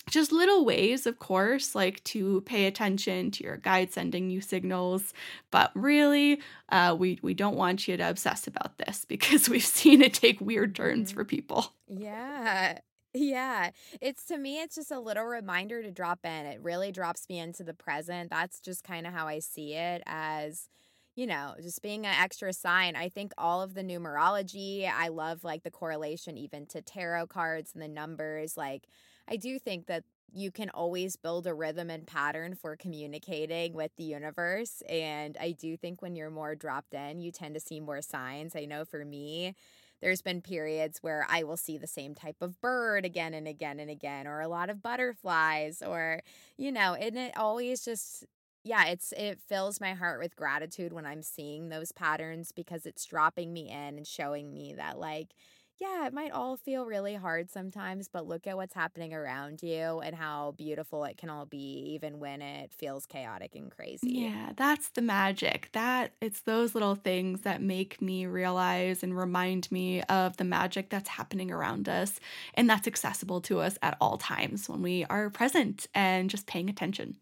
just 0.08 0.32
little 0.32 0.64
ways, 0.64 1.06
of 1.06 1.18
course, 1.18 1.74
like 1.74 2.02
to 2.04 2.40
pay 2.42 2.66
attention 2.66 3.30
to 3.32 3.44
your 3.44 3.56
guide 3.56 3.92
sending 3.92 4.30
you 4.30 4.40
signals. 4.40 5.12
But 5.50 5.70
really, 5.74 6.40
uh, 6.70 6.96
we 6.98 7.18
we 7.22 7.34
don't 7.34 7.56
want 7.56 7.86
you 7.86 7.96
to 7.96 8.08
obsess 8.08 8.46
about 8.46 8.78
this 8.78 9.04
because 9.08 9.48
we've 9.48 9.64
seen 9.64 10.02
it 10.02 10.14
take 10.14 10.40
weird 10.40 10.74
turns 10.74 11.12
for 11.12 11.22
mm-hmm. 11.22 11.28
people. 11.28 11.72
Yeah. 11.88 12.78
Yeah. 13.12 13.70
It's 14.00 14.24
to 14.26 14.38
me, 14.38 14.60
it's 14.60 14.76
just 14.76 14.92
a 14.92 15.00
little 15.00 15.24
reminder 15.24 15.82
to 15.82 15.90
drop 15.90 16.20
in. 16.24 16.46
It 16.46 16.60
really 16.62 16.92
drops 16.92 17.28
me 17.28 17.40
into 17.40 17.64
the 17.64 17.74
present. 17.74 18.30
That's 18.30 18.60
just 18.60 18.84
kind 18.84 19.06
of 19.06 19.12
how 19.12 19.26
I 19.26 19.40
see 19.40 19.74
it 19.74 20.02
as 20.06 20.68
you 21.16 21.26
know, 21.26 21.54
just 21.60 21.82
being 21.82 22.06
an 22.06 22.14
extra 22.18 22.52
sign. 22.52 22.96
I 22.96 23.08
think 23.08 23.32
all 23.36 23.60
of 23.60 23.74
the 23.74 23.82
numerology, 23.82 24.90
I 24.90 25.08
love 25.08 25.44
like 25.44 25.64
the 25.64 25.70
correlation 25.70 26.38
even 26.38 26.66
to 26.66 26.80
tarot 26.80 27.26
cards 27.26 27.72
and 27.74 27.82
the 27.82 27.88
numbers. 27.88 28.56
Like, 28.56 28.86
I 29.30 29.36
do 29.36 29.58
think 29.58 29.86
that 29.86 30.04
you 30.32 30.50
can 30.50 30.70
always 30.70 31.16
build 31.16 31.46
a 31.46 31.54
rhythm 31.54 31.90
and 31.90 32.06
pattern 32.06 32.54
for 32.54 32.76
communicating 32.76 33.72
with 33.72 33.90
the 33.96 34.04
universe. 34.04 34.82
And 34.88 35.36
I 35.40 35.52
do 35.52 35.76
think 35.76 36.02
when 36.02 36.14
you're 36.14 36.30
more 36.30 36.54
dropped 36.54 36.94
in, 36.94 37.20
you 37.20 37.32
tend 37.32 37.54
to 37.54 37.60
see 37.60 37.80
more 37.80 38.00
signs. 38.00 38.54
I 38.54 38.64
know 38.64 38.84
for 38.84 39.04
me, 39.04 39.54
there's 40.00 40.22
been 40.22 40.40
periods 40.40 40.98
where 41.02 41.26
I 41.28 41.42
will 41.42 41.56
see 41.56 41.76
the 41.76 41.86
same 41.88 42.14
type 42.14 42.36
of 42.40 42.60
bird 42.60 43.04
again 43.04 43.34
and 43.34 43.46
again 43.48 43.80
and 43.80 43.90
again, 43.90 44.26
or 44.26 44.40
a 44.40 44.48
lot 44.48 44.70
of 44.70 44.82
butterflies, 44.82 45.82
or, 45.82 46.22
you 46.56 46.72
know, 46.72 46.94
and 46.94 47.18
it 47.18 47.36
always 47.36 47.84
just, 47.84 48.24
yeah, 48.64 48.86
it's, 48.86 49.12
it 49.16 49.40
fills 49.40 49.80
my 49.80 49.94
heart 49.94 50.20
with 50.20 50.36
gratitude 50.36 50.92
when 50.92 51.06
I'm 51.06 51.22
seeing 51.22 51.68
those 51.68 51.92
patterns 51.92 52.52
because 52.52 52.86
it's 52.86 53.04
dropping 53.04 53.52
me 53.52 53.68
in 53.68 53.96
and 53.98 54.06
showing 54.06 54.52
me 54.54 54.74
that, 54.74 54.98
like, 54.98 55.34
yeah, 55.80 56.06
it 56.06 56.12
might 56.12 56.30
all 56.32 56.56
feel 56.56 56.84
really 56.86 57.14
hard 57.14 57.50
sometimes, 57.50 58.08
but 58.08 58.26
look 58.26 58.46
at 58.46 58.56
what's 58.56 58.74
happening 58.74 59.14
around 59.14 59.62
you 59.62 60.00
and 60.00 60.14
how 60.14 60.52
beautiful 60.52 61.04
it 61.04 61.16
can 61.16 61.30
all 61.30 61.46
be, 61.46 61.92
even 61.94 62.18
when 62.18 62.42
it 62.42 62.72
feels 62.74 63.06
chaotic 63.06 63.54
and 63.54 63.70
crazy. 63.70 64.02
Yeah, 64.02 64.52
that's 64.56 64.90
the 64.90 65.02
magic. 65.02 65.68
That 65.72 66.14
it's 66.22 66.42
those 66.42 66.74
little 66.74 66.94
things 66.94 67.42
that 67.42 67.60
make 67.60 68.00
me 68.00 68.24
realize 68.24 69.02
and 69.02 69.14
remind 69.16 69.70
me 69.70 70.02
of 70.04 70.38
the 70.38 70.44
magic 70.44 70.88
that's 70.88 71.08
happening 71.10 71.50
around 71.50 71.86
us 71.88 72.18
and 72.54 72.68
that's 72.68 72.88
accessible 72.88 73.42
to 73.42 73.60
us 73.60 73.76
at 73.82 73.98
all 74.00 74.16
times 74.16 74.68
when 74.70 74.80
we 74.80 75.04
are 75.06 75.28
present 75.28 75.86
and 75.94 76.30
just 76.30 76.46
paying 76.46 76.70
attention. 76.70 77.18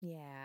Yeah. 0.00 0.43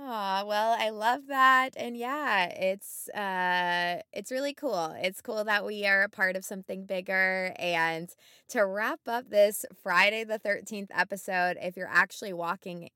Oh, 0.00 0.44
well, 0.46 0.76
I 0.78 0.90
love 0.90 1.26
that. 1.26 1.70
And 1.76 1.96
yeah, 1.96 2.46
it's 2.46 3.08
uh 3.10 4.00
it's 4.12 4.30
really 4.30 4.54
cool. 4.54 4.94
It's 5.02 5.20
cool 5.20 5.42
that 5.44 5.64
we 5.66 5.86
are 5.86 6.02
a 6.04 6.08
part 6.08 6.36
of 6.36 6.44
something 6.44 6.86
bigger 6.86 7.52
and 7.58 8.08
to 8.50 8.64
wrap 8.64 9.00
up 9.08 9.28
this 9.30 9.64
Friday 9.82 10.22
the 10.24 10.38
13th 10.38 10.90
episode, 10.94 11.56
if 11.60 11.76
you're 11.76 11.88
actually 11.90 12.32
walking 12.32 12.90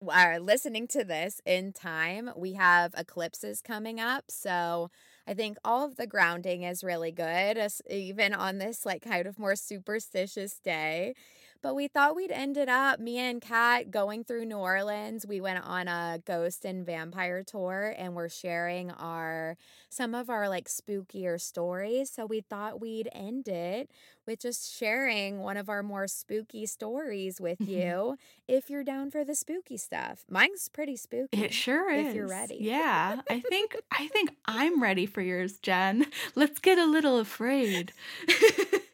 or 0.00 0.40
listening 0.40 0.88
to 0.88 1.04
this 1.04 1.40
in 1.46 1.72
time, 1.72 2.30
we 2.36 2.54
have 2.54 2.94
eclipses 2.96 3.60
coming 3.60 4.00
up. 4.00 4.24
So 4.30 4.90
I 5.26 5.34
think 5.34 5.58
all 5.64 5.84
of 5.86 5.96
the 5.96 6.06
grounding 6.06 6.62
is 6.62 6.82
really 6.82 7.12
good, 7.12 7.58
even 7.90 8.34
on 8.34 8.58
this 8.58 8.86
like 8.86 9.02
kind 9.02 9.26
of 9.26 9.38
more 9.38 9.54
superstitious 9.54 10.58
day. 10.64 11.14
But 11.60 11.74
we 11.74 11.88
thought 11.88 12.14
we'd 12.14 12.30
ended 12.30 12.68
up, 12.68 13.00
me 13.00 13.18
and 13.18 13.42
Kat, 13.42 13.90
going 13.90 14.22
through 14.22 14.44
New 14.44 14.58
Orleans. 14.58 15.26
We 15.26 15.40
went 15.40 15.64
on 15.64 15.88
a 15.88 16.20
ghost 16.24 16.64
and 16.64 16.86
vampire 16.86 17.42
tour 17.42 17.94
and 17.98 18.14
we're 18.14 18.28
sharing 18.28 18.92
our 18.92 19.56
some 19.88 20.14
of 20.14 20.30
our 20.30 20.48
like 20.48 20.68
spookier 20.68 21.40
stories. 21.40 22.10
So 22.10 22.26
we 22.26 22.42
thought 22.42 22.80
we'd 22.80 23.08
end 23.12 23.48
it 23.48 23.90
with 24.24 24.40
just 24.40 24.72
sharing 24.72 25.40
one 25.40 25.56
of 25.56 25.68
our 25.68 25.82
more 25.82 26.06
spooky 26.06 26.66
stories 26.66 27.40
with 27.40 27.58
mm-hmm. 27.58 27.72
you 27.72 28.18
if 28.46 28.70
you're 28.70 28.84
down 28.84 29.10
for 29.10 29.24
the 29.24 29.34
spooky 29.34 29.78
stuff. 29.78 30.24
Mine's 30.30 30.68
pretty 30.68 30.96
spooky. 30.96 31.42
It 31.42 31.52
sure 31.52 31.90
is. 31.90 32.08
If 32.08 32.14
you're 32.14 32.28
ready. 32.28 32.58
Yeah. 32.60 33.22
I 33.30 33.40
think 33.40 33.76
I 33.90 34.06
think 34.08 34.30
I'm 34.44 34.80
ready 34.80 35.06
for 35.06 35.22
yours, 35.22 35.58
Jenn. 35.58 36.06
Let's 36.36 36.60
get 36.60 36.78
a 36.78 36.86
little 36.86 37.18
afraid. 37.18 37.92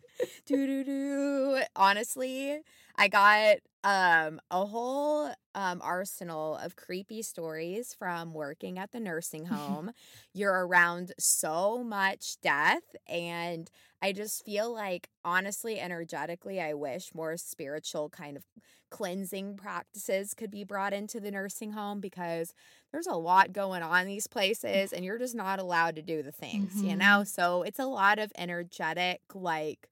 do 0.46 0.66
do 0.66 0.84
do. 0.84 1.62
Honestly, 1.76 2.60
I 2.96 3.08
got 3.08 3.58
um 3.84 4.40
a 4.50 4.64
whole 4.66 5.32
um 5.54 5.80
arsenal 5.82 6.56
of 6.56 6.76
creepy 6.76 7.22
stories 7.22 7.94
from 7.94 8.32
working 8.32 8.78
at 8.78 8.92
the 8.92 9.00
nursing 9.00 9.46
home. 9.46 9.90
You're 10.32 10.66
around 10.66 11.12
so 11.18 11.82
much 11.84 12.40
death 12.40 12.96
and 13.06 13.70
I 14.02 14.12
just 14.12 14.44
feel 14.44 14.72
like 14.72 15.08
honestly 15.24 15.80
energetically 15.80 16.60
I 16.60 16.74
wish 16.74 17.14
more 17.14 17.36
spiritual 17.36 18.10
kind 18.10 18.36
of 18.36 18.44
cleansing 18.90 19.56
practices 19.56 20.34
could 20.34 20.50
be 20.50 20.64
brought 20.64 20.92
into 20.92 21.20
the 21.20 21.30
nursing 21.30 21.72
home 21.72 22.00
because 22.00 22.54
there's 22.92 23.06
a 23.06 23.14
lot 23.14 23.52
going 23.52 23.82
on 23.82 24.02
in 24.02 24.06
these 24.08 24.26
places 24.26 24.92
and 24.92 25.04
you're 25.04 25.18
just 25.18 25.34
not 25.34 25.58
allowed 25.58 25.96
to 25.96 26.02
do 26.02 26.22
the 26.22 26.32
things, 26.32 26.82
you 26.82 26.96
Mhm. 26.96 26.96
know? 26.96 27.24
So 27.24 27.62
it's 27.62 27.78
a 27.80 27.86
lot 27.86 28.18
of 28.18 28.32
energetic 28.36 29.20
like 29.34 29.88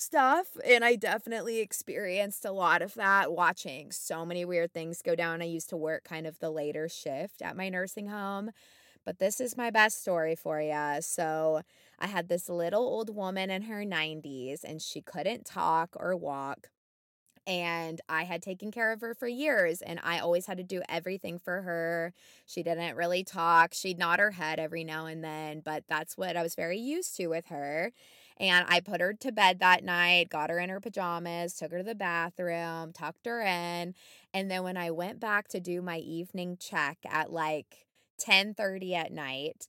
stuff 0.00 0.56
and 0.64 0.84
I 0.84 0.96
definitely 0.96 1.60
experienced 1.60 2.44
a 2.44 2.52
lot 2.52 2.82
of 2.82 2.94
that 2.94 3.32
watching 3.32 3.92
so 3.92 4.24
many 4.26 4.44
weird 4.44 4.72
things 4.72 5.02
go 5.02 5.14
down. 5.14 5.40
I 5.42 5.46
used 5.46 5.70
to 5.70 5.76
work 5.76 6.04
kind 6.04 6.26
of 6.26 6.38
the 6.40 6.50
later 6.50 6.88
shift 6.88 7.42
at 7.42 7.56
my 7.56 7.68
nursing 7.68 8.08
home, 8.08 8.50
but 9.04 9.18
this 9.18 9.40
is 9.40 9.56
my 9.56 9.70
best 9.70 10.00
story 10.02 10.36
for 10.36 10.60
you. 10.60 10.98
So, 11.02 11.62
I 12.00 12.08
had 12.08 12.28
this 12.28 12.48
little 12.48 12.82
old 12.82 13.14
woman 13.14 13.50
in 13.50 13.62
her 13.62 13.84
90s 13.84 14.64
and 14.64 14.82
she 14.82 15.00
couldn't 15.02 15.46
talk 15.46 15.96
or 15.98 16.16
walk 16.16 16.68
and 17.46 18.00
I 18.08 18.24
had 18.24 18.42
taken 18.42 18.70
care 18.70 18.92
of 18.92 19.00
her 19.00 19.14
for 19.14 19.28
years 19.28 19.82
and 19.82 20.00
I 20.02 20.18
always 20.18 20.46
had 20.46 20.56
to 20.58 20.62
do 20.64 20.82
everything 20.88 21.38
for 21.38 21.62
her. 21.62 22.12
She 22.46 22.62
didn't 22.62 22.96
really 22.96 23.24
talk. 23.24 23.74
She'd 23.74 23.98
nod 23.98 24.18
her 24.18 24.32
head 24.32 24.58
every 24.58 24.84
now 24.84 25.06
and 25.06 25.22
then, 25.22 25.60
but 25.64 25.84
that's 25.88 26.16
what 26.16 26.36
I 26.36 26.42
was 26.42 26.54
very 26.54 26.78
used 26.78 27.16
to 27.16 27.26
with 27.28 27.46
her. 27.46 27.92
And 28.38 28.66
I 28.68 28.80
put 28.80 29.00
her 29.00 29.12
to 29.12 29.32
bed 29.32 29.60
that 29.60 29.84
night, 29.84 30.28
got 30.28 30.50
her 30.50 30.58
in 30.58 30.70
her 30.70 30.80
pajamas, 30.80 31.54
took 31.54 31.70
her 31.70 31.78
to 31.78 31.84
the 31.84 31.94
bathroom, 31.94 32.92
tucked 32.92 33.26
her 33.26 33.42
in, 33.42 33.94
and 34.32 34.50
then 34.50 34.64
when 34.64 34.76
I 34.76 34.90
went 34.90 35.20
back 35.20 35.48
to 35.48 35.60
do 35.60 35.80
my 35.80 35.98
evening 35.98 36.56
check 36.58 36.98
at 37.08 37.32
like 37.32 37.86
10:30 38.18 38.94
at 38.94 39.12
night, 39.12 39.68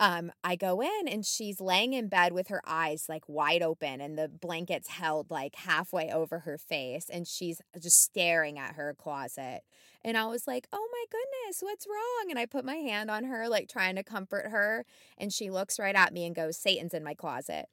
um, 0.00 0.32
I 0.42 0.56
go 0.56 0.82
in 0.82 1.08
and 1.08 1.24
she's 1.24 1.60
laying 1.60 1.92
in 1.92 2.08
bed 2.08 2.32
with 2.32 2.48
her 2.48 2.60
eyes 2.66 3.06
like 3.08 3.22
wide 3.28 3.62
open 3.62 4.00
and 4.00 4.18
the 4.18 4.28
blankets 4.28 4.88
held 4.88 5.30
like 5.30 5.54
halfway 5.54 6.10
over 6.10 6.40
her 6.40 6.58
face 6.58 7.08
and 7.08 7.26
she's 7.28 7.60
just 7.80 8.02
staring 8.02 8.58
at 8.58 8.74
her 8.74 8.94
closet. 8.98 9.62
And 10.04 10.16
I 10.18 10.26
was 10.26 10.46
like, 10.46 10.66
"Oh 10.72 10.88
my 10.92 11.04
goodness, 11.10 11.60
what's 11.60 11.86
wrong?" 11.86 12.26
And 12.30 12.38
I 12.38 12.46
put 12.46 12.64
my 12.64 12.76
hand 12.76 13.10
on 13.10 13.24
her 13.24 13.48
like 13.48 13.68
trying 13.68 13.96
to 13.96 14.02
comfort 14.02 14.46
her 14.50 14.84
and 15.16 15.32
she 15.32 15.50
looks 15.50 15.78
right 15.78 15.94
at 15.94 16.12
me 16.12 16.26
and 16.26 16.34
goes, 16.34 16.56
"Satan's 16.56 16.94
in 16.94 17.02
my 17.02 17.14
closet." 17.14 17.66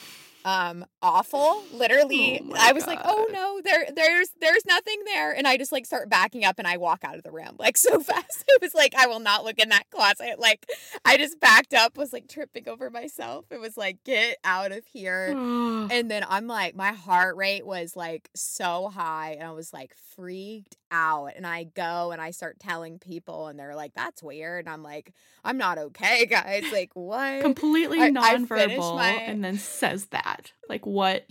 Um 0.43 0.85
awful. 1.03 1.63
Literally, 1.71 2.41
Oh 2.43 2.55
I 2.57 2.71
was 2.71 2.87
like, 2.87 2.99
"Oh 3.03 3.27
no, 3.31 3.61
there 3.63 3.85
there's 3.93 4.29
there's 4.39 4.65
nothing 4.65 5.03
there." 5.05 5.31
And 5.35 5.47
I 5.47 5.57
just 5.57 5.71
like 5.71 5.85
start 5.85 6.09
backing 6.09 6.45
up 6.45 6.55
and 6.57 6.67
I 6.67 6.77
walk 6.77 7.03
out 7.03 7.15
of 7.15 7.23
the 7.23 7.31
room 7.31 7.55
like 7.59 7.77
so 7.87 7.99
fast. 7.99 8.43
It 8.47 8.61
was 8.61 8.73
like, 8.73 8.95
"I 8.95 9.07
will 9.07 9.19
not 9.19 9.43
look 9.43 9.59
in 9.59 9.69
that 9.69 9.89
closet." 9.91 10.39
Like 10.39 10.65
I 11.05 11.17
just 11.17 11.39
backed 11.39 11.73
up, 11.73 11.97
was 11.97 12.13
like 12.13 12.27
tripping 12.27 12.67
over 12.69 12.89
myself. 12.89 13.45
It 13.51 13.59
was 13.59 13.77
like, 13.77 14.03
get 14.03 14.37
out 14.43 14.71
of 14.71 14.85
here. 14.85 15.35
And 15.91 16.09
then 16.09 16.23
I'm 16.29 16.47
like, 16.47 16.75
my 16.75 16.93
heart 16.93 17.35
rate 17.35 17.65
was 17.65 17.95
like 17.95 18.29
so 18.35 18.87
high, 18.87 19.31
and 19.31 19.43
I 19.43 19.51
was 19.51 19.73
like 19.73 19.93
freaked 20.15 20.77
out. 20.91 21.31
And 21.35 21.45
I 21.45 21.63
go 21.63 22.11
and 22.11 22.20
I 22.21 22.31
start 22.31 22.59
telling 22.59 22.99
people, 22.99 23.47
and 23.47 23.59
they're 23.59 23.75
like, 23.75 23.93
that's 23.93 24.23
weird. 24.23 24.65
And 24.65 24.73
I'm 24.73 24.83
like, 24.83 25.13
I'm 25.43 25.57
not 25.57 25.77
okay, 25.77 26.25
guys. 26.29 26.63
Like, 26.71 26.91
what? 26.93 27.41
Completely 27.41 27.99
I- 27.99 28.05
I 28.05 28.11
nonverbal 28.11 28.95
my- 28.95 29.09
and 29.09 29.43
then 29.43 29.57
says 29.57 30.05
that. 30.07 30.53
Like 30.69 30.85
what? 30.85 31.25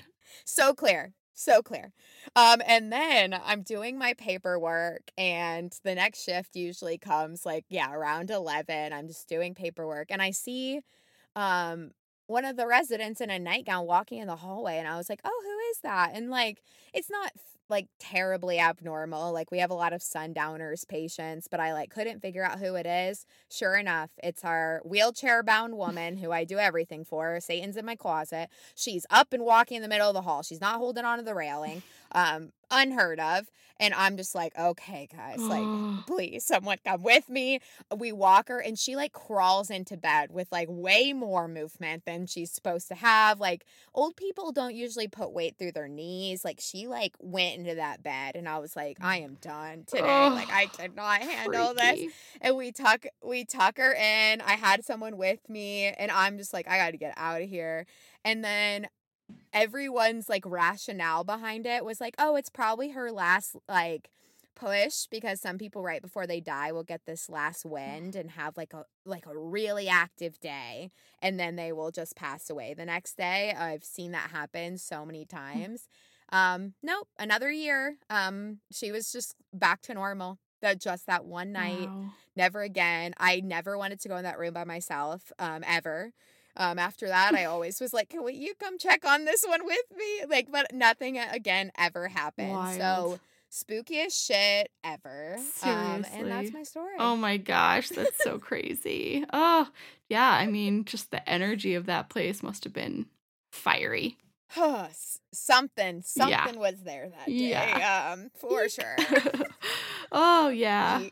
so 0.45 0.73
clear 0.75 1.13
so 1.35 1.63
clear 1.63 1.93
um 2.37 2.61
and 2.67 2.93
then 2.93 3.35
i'm 3.45 3.63
doing 3.63 3.99
my 3.99 4.15
paperwork 4.15 5.11
and 5.19 5.73
the 5.85 5.95
next 5.95 6.23
shift 6.23 6.55
usually 6.55 6.99
comes 6.99 7.45
like 7.47 7.65
yeah 7.69 7.93
around 7.93 8.31
11 8.31 8.93
i'm 8.93 9.09
just 9.09 9.27
doing 9.29 9.55
paperwork 9.55 10.09
and 10.11 10.21
i 10.23 10.31
see 10.31 10.81
um 11.35 11.91
one 12.27 12.45
of 12.45 12.57
the 12.57 12.67
residents 12.67 13.21
in 13.21 13.31
a 13.31 13.39
nightgown 13.39 13.87
walking 13.87 14.19
in 14.21 14.27
the 14.29 14.37
hallway 14.37 14.77
and 14.79 14.87
i 14.87 14.97
was 14.97 15.09
like 15.09 15.21
oh 15.25 15.41
who 15.43 15.71
is 15.71 15.79
that 15.83 16.11
and 16.15 16.31
like 16.31 16.63
it's 16.95 17.11
not 17.11 17.33
like 17.71 17.87
terribly 17.99 18.59
abnormal 18.59 19.33
like 19.33 19.51
we 19.51 19.59
have 19.59 19.71
a 19.71 19.75
lot 19.75 19.93
of 19.93 20.03
sundowners 20.03 20.85
patients 20.85 21.49
but 21.51 21.61
i 21.61 21.73
like 21.73 21.91
couldn't 21.91 22.21
figure 22.21 22.45
out 22.45 22.59
who 22.59 22.75
it 22.75 22.87
is 22.87 23.25
sure 23.51 23.77
enough 23.77 24.11
it's 24.23 24.45
our 24.45 24.81
wheelchair 24.85 25.43
bound 25.43 25.77
woman 25.77 26.19
who 26.19 26.33
i 26.33 26.45
do 26.45 26.59
everything 26.59 27.05
for 27.05 27.41
satan's 27.41 27.77
in 27.77 27.87
my 27.87 27.97
closet 27.97 28.49
She's 28.75 29.07
up 29.11 29.33
and 29.33 29.45
walking 29.45 29.77
in 29.77 29.83
the 29.83 29.89
middle 29.89 30.09
of 30.09 30.15
the 30.15 30.23
hall. 30.23 30.43
She's 30.43 30.61
not 30.61 30.77
holding 30.77 31.05
onto 31.05 31.25
the 31.25 31.35
railing. 31.35 31.83
Um, 32.13 32.53
unheard 32.71 33.21
of. 33.21 33.47
And 33.79 33.95
I'm 33.95 34.19
just 34.19 34.35
like, 34.35 34.53
okay, 34.59 35.09
guys, 35.11 35.41
like, 35.41 35.65
please, 36.07 36.45
someone 36.45 36.77
come 36.85 37.03
with 37.03 37.31
me. 37.31 37.61
We 37.97 38.13
walk 38.13 38.49
her, 38.49 38.59
and 38.59 38.79
she 38.79 38.95
like 38.95 39.13
crawls 39.13 39.71
into 39.71 39.97
bed 39.97 40.31
with 40.33 40.49
like 40.53 40.69
way 40.71 41.15
more 41.15 41.49
movement 41.49 42.05
than 42.05 42.27
she's 42.27 42.51
supposed 42.51 42.89
to 42.89 42.95
have. 42.95 43.41
Like, 43.41 43.65
old 43.95 44.17
people 44.17 44.53
don't 44.53 44.75
usually 44.75 45.09
put 45.09 45.33
weight 45.33 45.57
through 45.59 45.73
their 45.73 45.89
knees. 45.89 46.45
Like, 46.45 46.61
she 46.61 46.89
like 46.89 47.15
went 47.21 47.57
into 47.59 47.75
that 47.77 48.03
bed, 48.03 48.37
and 48.37 48.47
I 48.47 48.59
was 48.59 48.77
like, 48.77 48.99
I 49.01 49.21
am 49.21 49.39
done 49.41 49.85
today. 49.87 50.03
like, 50.03 50.53
I 50.53 50.67
cannot 50.77 51.23
handle 51.23 51.73
this 51.73 52.13
and 52.41 52.57
we 52.57 52.73
tuck 52.73 53.07
we 53.25 53.45
tuck 53.45 53.79
her 53.79 53.93
in. 53.93 54.41
I 54.41 54.53
had 54.53 54.85
someone 54.85 55.17
with 55.17 55.49
me 55.49 55.87
and 55.87 56.11
I'm 56.11 56.39
just 56.39 56.53
like 56.53 56.69
I 56.69 56.77
got 56.77 56.91
to 56.91 56.97
get 56.97 57.15
out 57.17 57.43
of 57.43 57.49
here. 57.49 57.87
And 58.25 58.45
then 58.45 58.89
everyone's 59.53 60.29
like 60.29 60.45
rationale 60.47 61.25
behind 61.25 61.67
it 61.67 61.85
was 61.85 62.01
like, 62.01 62.15
"Oh, 62.19 62.37
it's 62.37 62.51
probably 62.51 62.91
her 62.91 63.11
last 63.13 63.57
like 63.69 64.11
push 64.55 65.07
because 65.11 65.41
some 65.41 65.57
people 65.57 65.83
right 65.83 66.03
before 66.03 66.27
they 66.27 66.41
die 66.41 66.71
will 66.73 66.83
get 66.85 67.07
this 67.07 67.31
last 67.31 67.65
wind 67.65 68.15
and 68.17 68.33
have 68.33 68.57
like 68.57 68.75
a 68.75 68.85
like 69.07 69.27
a 69.27 69.37
really 69.37 69.89
active 69.89 70.39
day 70.41 70.91
and 71.23 71.41
then 71.41 71.57
they 71.57 71.73
will 71.73 71.91
just 71.91 72.15
pass 72.17 72.51
away 72.51 72.75
the 72.75 72.85
next 72.85 73.17
day. 73.17 73.55
I've 73.57 73.85
seen 73.85 74.13
that 74.13 74.31
happen 74.31 74.77
so 74.79 75.05
many 75.07 75.25
times. 75.25 75.89
Um 76.33 76.75
nope, 76.83 77.09
another 77.19 77.51
year. 77.51 77.97
Um 78.11 78.59
she 78.71 78.93
was 78.93 79.11
just 79.13 79.35
back 79.53 79.81
to 79.83 79.95
normal. 79.95 80.39
That 80.63 80.79
just 80.81 81.07
that 81.07 81.25
one 81.25 81.53
night 81.53 81.91
Wow. 81.95 82.11
never 82.37 82.63
again. 82.63 83.15
I 83.19 83.41
never 83.41 83.77
wanted 83.79 84.01
to 84.01 84.09
go 84.09 84.17
in 84.17 84.25
that 84.25 84.39
room 84.39 84.55
by 84.55 84.65
myself, 84.65 85.33
um, 85.39 85.63
ever. 85.67 86.13
Um, 86.57 86.79
after 86.79 87.09
that, 87.09 87.35
I 87.35 87.45
always 87.45 87.81
was 87.81 87.93
like, 87.93 88.09
"Can 88.11 88.25
we, 88.25 88.35
you 88.35 88.55
come 88.59 88.79
check 88.79 89.05
on 89.05 89.25
this 89.25 89.45
one 89.47 89.65
with 89.65 89.85
me?" 89.97 90.25
Like, 90.29 90.51
but 90.51 90.73
nothing 90.75 91.19
uh, 91.19 91.29
again 91.33 91.71
ever 91.79 92.09
happened. 92.09 92.51
So 92.77 92.79
Wild. 92.79 93.21
spookiest 93.53 94.27
shit 94.27 94.71
ever. 94.85 95.37
Um, 95.63 96.05
and 96.13 96.31
that's 96.31 96.53
my 96.53 96.63
story. 96.63 96.95
Oh 96.99 97.17
my 97.17 97.37
gosh, 97.37 97.89
that's 97.89 98.23
so 98.23 98.39
crazy. 98.39 99.25
Oh, 99.33 99.69
yeah. 100.09 100.31
I 100.31 100.47
mean, 100.47 100.85
just 100.85 101.11
the 101.11 101.29
energy 101.29 101.75
of 101.75 101.87
that 101.87 102.09
place 102.09 102.43
must 102.43 102.65
have 102.65 102.73
been 102.73 103.07
fiery. 103.53 104.17
S- 104.57 105.21
something, 105.33 106.03
Yeah. 106.17 106.45
something 106.45 106.61
was 106.61 106.83
there 106.83 107.09
that 107.09 107.27
day. 107.27 107.51
Yeah. 107.51 108.13
Um, 108.13 108.31
for 108.35 108.69
sure. 108.69 108.97
oh, 110.13 110.49
yeah. 110.49 111.03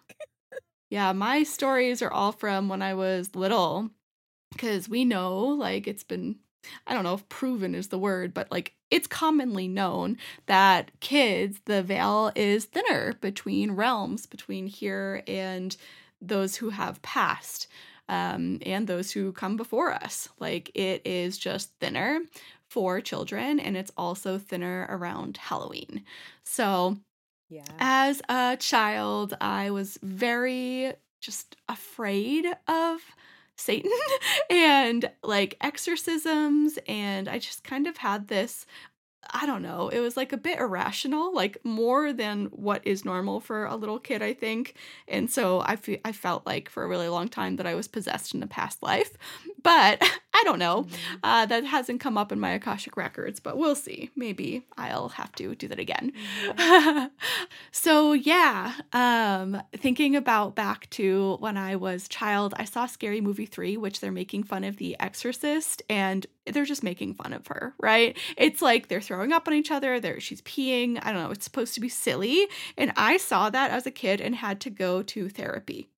Yeah, 0.90 1.12
my 1.12 1.42
stories 1.42 2.02
are 2.02 2.10
all 2.10 2.32
from 2.32 2.68
when 2.68 2.82
I 2.82 2.94
was 2.94 3.34
little 3.36 3.90
because 4.52 4.88
we 4.88 5.04
know, 5.04 5.38
like, 5.44 5.86
it's 5.86 6.04
been, 6.04 6.38
I 6.86 6.94
don't 6.94 7.04
know 7.04 7.14
if 7.14 7.28
proven 7.28 7.74
is 7.74 7.88
the 7.88 7.98
word, 7.98 8.34
but 8.34 8.50
like, 8.50 8.74
it's 8.90 9.06
commonly 9.06 9.68
known 9.68 10.16
that 10.46 10.90
kids, 11.00 11.60
the 11.66 11.82
veil 11.82 12.32
is 12.34 12.64
thinner 12.66 13.12
between 13.14 13.72
realms, 13.72 14.26
between 14.26 14.66
here 14.66 15.22
and 15.26 15.76
those 16.20 16.56
who 16.56 16.70
have 16.70 17.00
passed 17.02 17.68
um, 18.08 18.58
and 18.64 18.86
those 18.86 19.10
who 19.10 19.32
come 19.32 19.56
before 19.56 19.92
us. 19.92 20.28
Like, 20.38 20.70
it 20.74 21.02
is 21.06 21.38
just 21.38 21.72
thinner 21.78 22.20
for 22.70 23.00
children 23.00 23.60
and 23.60 23.76
it's 23.76 23.92
also 23.96 24.38
thinner 24.38 24.86
around 24.90 25.36
Halloween. 25.36 26.04
So, 26.44 26.96
Yeah. 27.48 27.80
as 27.80 28.20
a 28.28 28.56
child, 28.58 29.36
I 29.40 29.70
was 29.70 29.98
very 30.02 30.94
just 31.20 31.56
afraid 31.68 32.46
of 32.68 33.00
Satan 33.58 33.90
and 34.50 35.10
like 35.22 35.56
exorcisms. 35.60 36.78
And 36.86 37.28
I 37.28 37.38
just 37.38 37.64
kind 37.64 37.86
of 37.86 37.98
had 37.98 38.28
this 38.28 38.66
I 39.30 39.44
don't 39.46 39.62
know, 39.62 39.88
it 39.88 40.00
was 40.00 40.16
like 40.16 40.32
a 40.32 40.38
bit 40.38 40.58
irrational, 40.58 41.34
like 41.34 41.58
more 41.64 42.12
than 42.12 42.46
what 42.46 42.86
is 42.86 43.04
normal 43.04 43.40
for 43.40 43.66
a 43.66 43.76
little 43.76 43.98
kid, 43.98 44.22
I 44.22 44.32
think. 44.32 44.74
And 45.06 45.30
so 45.30 45.60
I, 45.60 45.76
fe- 45.76 46.00
I 46.04 46.12
felt 46.12 46.46
like 46.46 46.68
for 46.70 46.82
a 46.82 46.88
really 46.88 47.08
long 47.08 47.28
time 47.28 47.56
that 47.56 47.66
I 47.66 47.74
was 47.74 47.88
possessed 47.88 48.34
in 48.34 48.42
a 48.42 48.46
past 48.46 48.82
life. 48.82 49.12
But 49.62 50.02
I 50.38 50.42
don't 50.44 50.60
know. 50.60 50.86
Uh, 51.24 51.46
that 51.46 51.64
hasn't 51.64 52.00
come 52.00 52.16
up 52.16 52.30
in 52.30 52.38
my 52.38 52.50
Akashic 52.50 52.96
records, 52.96 53.40
but 53.40 53.58
we'll 53.58 53.74
see. 53.74 54.10
Maybe 54.14 54.64
I'll 54.76 55.08
have 55.08 55.32
to 55.32 55.54
do 55.56 55.66
that 55.68 55.80
again. 55.80 56.12
So 57.70 58.12
yeah, 58.12 58.72
um, 58.92 59.62
thinking 59.76 60.16
about 60.16 60.54
back 60.54 60.88
to 60.90 61.36
when 61.40 61.56
I 61.56 61.76
was 61.76 62.08
child, 62.08 62.54
I 62.56 62.64
saw 62.64 62.86
Scary 62.86 63.20
Movie 63.20 63.46
3, 63.46 63.76
which 63.76 64.00
they're 64.00 64.10
making 64.12 64.44
fun 64.44 64.64
of 64.64 64.76
the 64.76 64.96
exorcist, 64.98 65.82
and 65.88 66.26
they're 66.46 66.64
just 66.64 66.82
making 66.82 67.14
fun 67.14 67.32
of 67.32 67.46
her, 67.48 67.74
right? 67.78 68.16
It's 68.36 68.62
like 68.62 68.88
they're 68.88 69.00
throwing 69.00 69.32
up 69.32 69.46
on 69.48 69.54
each 69.54 69.70
other, 69.70 70.00
there 70.00 70.20
she's 70.20 70.42
peeing. 70.42 70.98
I 71.02 71.12
don't 71.12 71.22
know, 71.22 71.30
it's 71.30 71.44
supposed 71.44 71.74
to 71.74 71.80
be 71.80 71.88
silly. 71.88 72.48
And 72.76 72.92
I 72.96 73.16
saw 73.16 73.50
that 73.50 73.70
as 73.70 73.86
a 73.86 73.90
kid 73.90 74.20
and 74.20 74.34
had 74.34 74.60
to 74.62 74.70
go 74.70 75.02
to 75.02 75.28
therapy. 75.28 75.88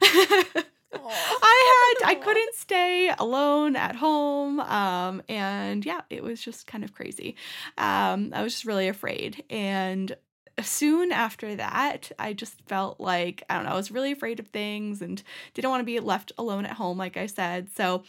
I 0.94 1.96
had 2.00 2.10
I 2.10 2.14
couldn't 2.14 2.54
stay 2.54 3.12
alone 3.18 3.76
at 3.76 3.96
home. 3.96 4.60
Um, 4.60 5.22
and 5.28 5.84
yeah, 5.84 6.02
it 6.10 6.22
was 6.22 6.40
just 6.40 6.66
kind 6.66 6.84
of 6.84 6.92
crazy. 6.92 7.36
Um, 7.78 8.32
I 8.34 8.42
was 8.42 8.52
just 8.52 8.64
really 8.64 8.88
afraid. 8.88 9.44
And 9.50 10.14
soon 10.60 11.12
after 11.12 11.56
that, 11.56 12.12
I 12.18 12.32
just 12.32 12.60
felt 12.66 13.00
like, 13.00 13.42
I 13.48 13.54
don't 13.54 13.64
know, 13.64 13.72
I 13.72 13.76
was 13.76 13.90
really 13.90 14.12
afraid 14.12 14.38
of 14.40 14.48
things 14.48 15.00
and 15.00 15.22
didn't 15.54 15.70
want 15.70 15.80
to 15.80 15.86
be 15.86 15.98
left 16.00 16.32
alone 16.38 16.66
at 16.66 16.72
home, 16.72 16.98
like 16.98 17.16
I 17.16 17.26
said. 17.26 17.70
So 17.74 18.02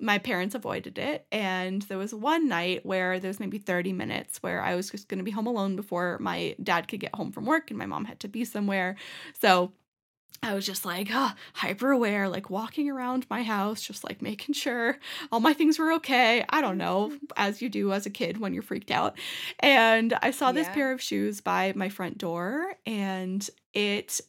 my 0.00 0.18
parents 0.18 0.54
avoided 0.54 0.98
it. 0.98 1.26
And 1.30 1.82
there 1.82 1.98
was 1.98 2.14
one 2.14 2.48
night 2.48 2.86
where 2.86 3.20
there 3.20 3.28
was 3.28 3.40
maybe 3.40 3.58
30 3.58 3.92
minutes 3.92 4.42
where 4.42 4.62
I 4.62 4.74
was 4.74 4.90
just 4.90 5.08
going 5.08 5.18
to 5.18 5.24
be 5.24 5.30
home 5.30 5.46
alone 5.46 5.76
before 5.76 6.18
my 6.20 6.56
dad 6.62 6.88
could 6.88 7.00
get 7.00 7.14
home 7.14 7.32
from 7.32 7.44
work 7.44 7.70
and 7.70 7.78
my 7.78 7.86
mom 7.86 8.06
had 8.06 8.20
to 8.20 8.28
be 8.28 8.44
somewhere. 8.44 8.96
So 9.40 9.72
I 10.42 10.54
was 10.54 10.64
just 10.64 10.86
like 10.86 11.08
oh, 11.12 11.32
hyper 11.54 11.90
aware, 11.90 12.28
like 12.28 12.48
walking 12.48 12.88
around 12.88 13.26
my 13.28 13.42
house, 13.42 13.82
just 13.82 14.04
like 14.04 14.22
making 14.22 14.54
sure 14.54 14.98
all 15.30 15.40
my 15.40 15.52
things 15.52 15.78
were 15.78 15.92
okay. 15.94 16.44
I 16.48 16.60
don't 16.60 16.78
know, 16.78 17.12
as 17.36 17.60
you 17.60 17.68
do 17.68 17.92
as 17.92 18.06
a 18.06 18.10
kid 18.10 18.38
when 18.38 18.54
you're 18.54 18.62
freaked 18.62 18.90
out. 18.90 19.18
And 19.58 20.14
I 20.22 20.30
saw 20.30 20.52
this 20.52 20.66
yeah. 20.68 20.74
pair 20.74 20.92
of 20.92 21.02
shoes 21.02 21.40
by 21.40 21.72
my 21.76 21.88
front 21.88 22.18
door, 22.18 22.74
and 22.86 23.48
it 23.74 24.20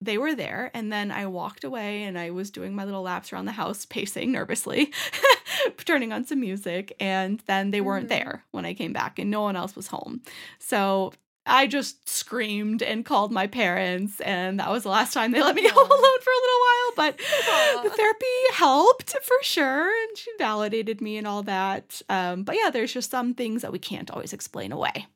they 0.00 0.16
were 0.16 0.34
there 0.34 0.70
and 0.72 0.90
then 0.92 1.10
i 1.10 1.26
walked 1.26 1.64
away 1.64 2.04
and 2.04 2.18
i 2.18 2.30
was 2.30 2.50
doing 2.50 2.74
my 2.74 2.84
little 2.84 3.02
laps 3.02 3.32
around 3.32 3.44
the 3.44 3.52
house 3.52 3.84
pacing 3.84 4.32
nervously 4.32 4.92
turning 5.84 6.12
on 6.12 6.24
some 6.24 6.40
music 6.40 6.94
and 7.00 7.42
then 7.46 7.70
they 7.70 7.80
weren't 7.80 8.08
mm-hmm. 8.08 8.24
there 8.24 8.44
when 8.50 8.64
i 8.64 8.72
came 8.72 8.92
back 8.92 9.18
and 9.18 9.30
no 9.30 9.42
one 9.42 9.56
else 9.56 9.76
was 9.76 9.88
home 9.88 10.22
so 10.58 11.12
I 11.50 11.66
just 11.66 12.08
screamed 12.08 12.82
and 12.82 13.04
called 13.04 13.32
my 13.32 13.46
parents, 13.46 14.20
and 14.20 14.60
that 14.60 14.70
was 14.70 14.84
the 14.84 14.88
last 14.88 15.12
time 15.12 15.32
they 15.32 15.42
let 15.42 15.54
me 15.54 15.68
home 15.68 15.90
alone 15.90 16.20
for 16.20 16.30
a 16.30 16.42
little 16.42 16.60
while. 16.60 16.92
But 16.96 17.18
Aww. 17.18 17.82
the 17.84 17.90
therapy 17.90 18.26
helped 18.54 19.16
for 19.22 19.36
sure, 19.42 19.88
and 19.88 20.16
she 20.16 20.30
validated 20.38 21.00
me 21.00 21.18
and 21.18 21.26
all 21.26 21.42
that. 21.42 22.00
Um, 22.08 22.44
but 22.44 22.56
yeah, 22.56 22.70
there's 22.70 22.92
just 22.92 23.10
some 23.10 23.34
things 23.34 23.62
that 23.62 23.72
we 23.72 23.78
can't 23.78 24.10
always 24.10 24.32
explain 24.32 24.72
away. 24.72 25.06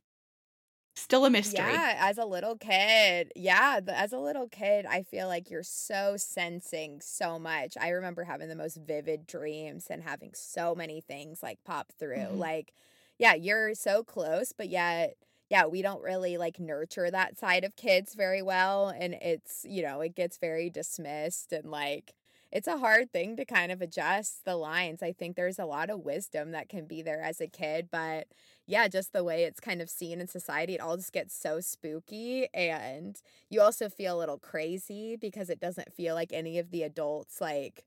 Still 0.97 1.25
a 1.25 1.31
mystery. 1.31 1.73
Yeah, 1.73 1.97
as 1.99 2.19
a 2.19 2.25
little 2.25 2.57
kid, 2.57 3.33
yeah, 3.35 3.81
as 3.89 4.13
a 4.13 4.19
little 4.19 4.49
kid, 4.49 4.87
I 4.87 5.03
feel 5.03 5.27
like 5.27 5.51
you're 5.51 5.65
so 5.65 6.15
sensing 6.17 7.01
so 7.01 7.37
much. 7.39 7.77
I 7.81 7.89
remember 7.89 8.23
having 8.25 8.49
the 8.49 8.55
most 8.55 8.77
vivid 8.77 9.27
dreams 9.27 9.89
and 9.91 10.05
having 10.05 10.31
so 10.35 10.73
many 10.75 11.01
things 11.01 11.43
like 11.43 11.59
pop 11.65 11.93
through. 11.99 12.17
Mm-hmm. 12.19 12.39
Like, 12.39 12.75
yeah, 13.19 13.35
you're 13.35 13.75
so 13.75 14.05
close, 14.05 14.53
but 14.53 14.69
yet 14.69 15.17
yeah, 15.55 15.67
we 15.67 15.83
don't 15.83 16.03
really 16.03 16.37
like 16.37 16.59
nurture 16.59 17.13
that 17.13 17.39
side 17.39 17.63
of 17.63 17.77
kids 17.77 18.17
very 18.17 18.43
well. 18.43 18.89
And 18.89 19.15
it's, 19.15 19.65
you 19.69 19.85
know, 19.85 20.01
it 20.01 20.17
gets 20.17 20.37
very 20.37 20.69
dismissed 20.69 21.53
and 21.53 21.71
like, 21.71 22.13
it's 22.51 22.67
a 22.67 22.79
hard 22.79 23.13
thing 23.13 23.37
to 23.37 23.45
kind 23.45 23.71
of 23.71 23.81
adjust 23.81 24.45
the 24.45 24.57
lines. 24.57 25.01
I 25.01 25.13
think 25.13 25.37
there's 25.37 25.61
a 25.61 25.65
lot 25.65 25.91
of 25.91 26.01
wisdom 26.01 26.51
that 26.51 26.69
can 26.69 26.87
be 26.87 27.03
there 27.03 27.23
as 27.23 27.41
a 27.41 27.47
kid, 27.47 27.87
but 27.93 28.27
yeah, 28.67 28.89
just 28.89 29.13
the 29.13 29.23
way 29.23 29.45
it's 29.45 29.61
kind 29.61 29.81
of 29.81 29.89
seen 29.89 30.21
in 30.21 30.27
society, 30.27 30.75
it 30.75 30.81
all 30.81 30.97
just 30.97 31.13
gets 31.13 31.37
so 31.37 31.61
spooky. 31.61 32.49
And 32.53 33.17
you 33.49 33.61
also 33.61 33.89
feel 33.89 34.17
a 34.17 34.19
little 34.19 34.39
crazy 34.39 35.15
because 35.15 35.51
it 35.51 35.61
doesn't 35.61 35.93
feel 35.95 36.17
like 36.17 36.33
any 36.33 36.59
of 36.59 36.73
the 36.73 36.83
adults 36.83 37.41
like 37.41 37.85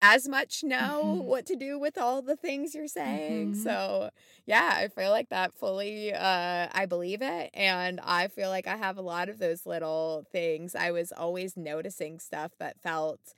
as 0.00 0.28
much 0.28 0.62
know 0.62 1.02
mm-hmm. 1.04 1.26
what 1.26 1.46
to 1.46 1.56
do 1.56 1.78
with 1.78 1.98
all 1.98 2.22
the 2.22 2.36
things 2.36 2.74
you're 2.74 2.86
saying. 2.86 3.52
Mm-hmm. 3.52 3.62
So, 3.62 4.10
yeah, 4.46 4.70
I 4.74 4.88
feel 4.88 5.10
like 5.10 5.28
that 5.30 5.52
fully 5.54 6.12
uh 6.14 6.68
I 6.72 6.86
believe 6.86 7.22
it 7.22 7.50
and 7.54 8.00
I 8.02 8.28
feel 8.28 8.48
like 8.48 8.66
I 8.66 8.76
have 8.76 8.96
a 8.96 9.02
lot 9.02 9.28
of 9.28 9.38
those 9.38 9.66
little 9.66 10.24
things. 10.30 10.74
I 10.74 10.90
was 10.92 11.12
always 11.12 11.56
noticing 11.56 12.20
stuff 12.20 12.52
that 12.58 12.80
felt 12.80 13.34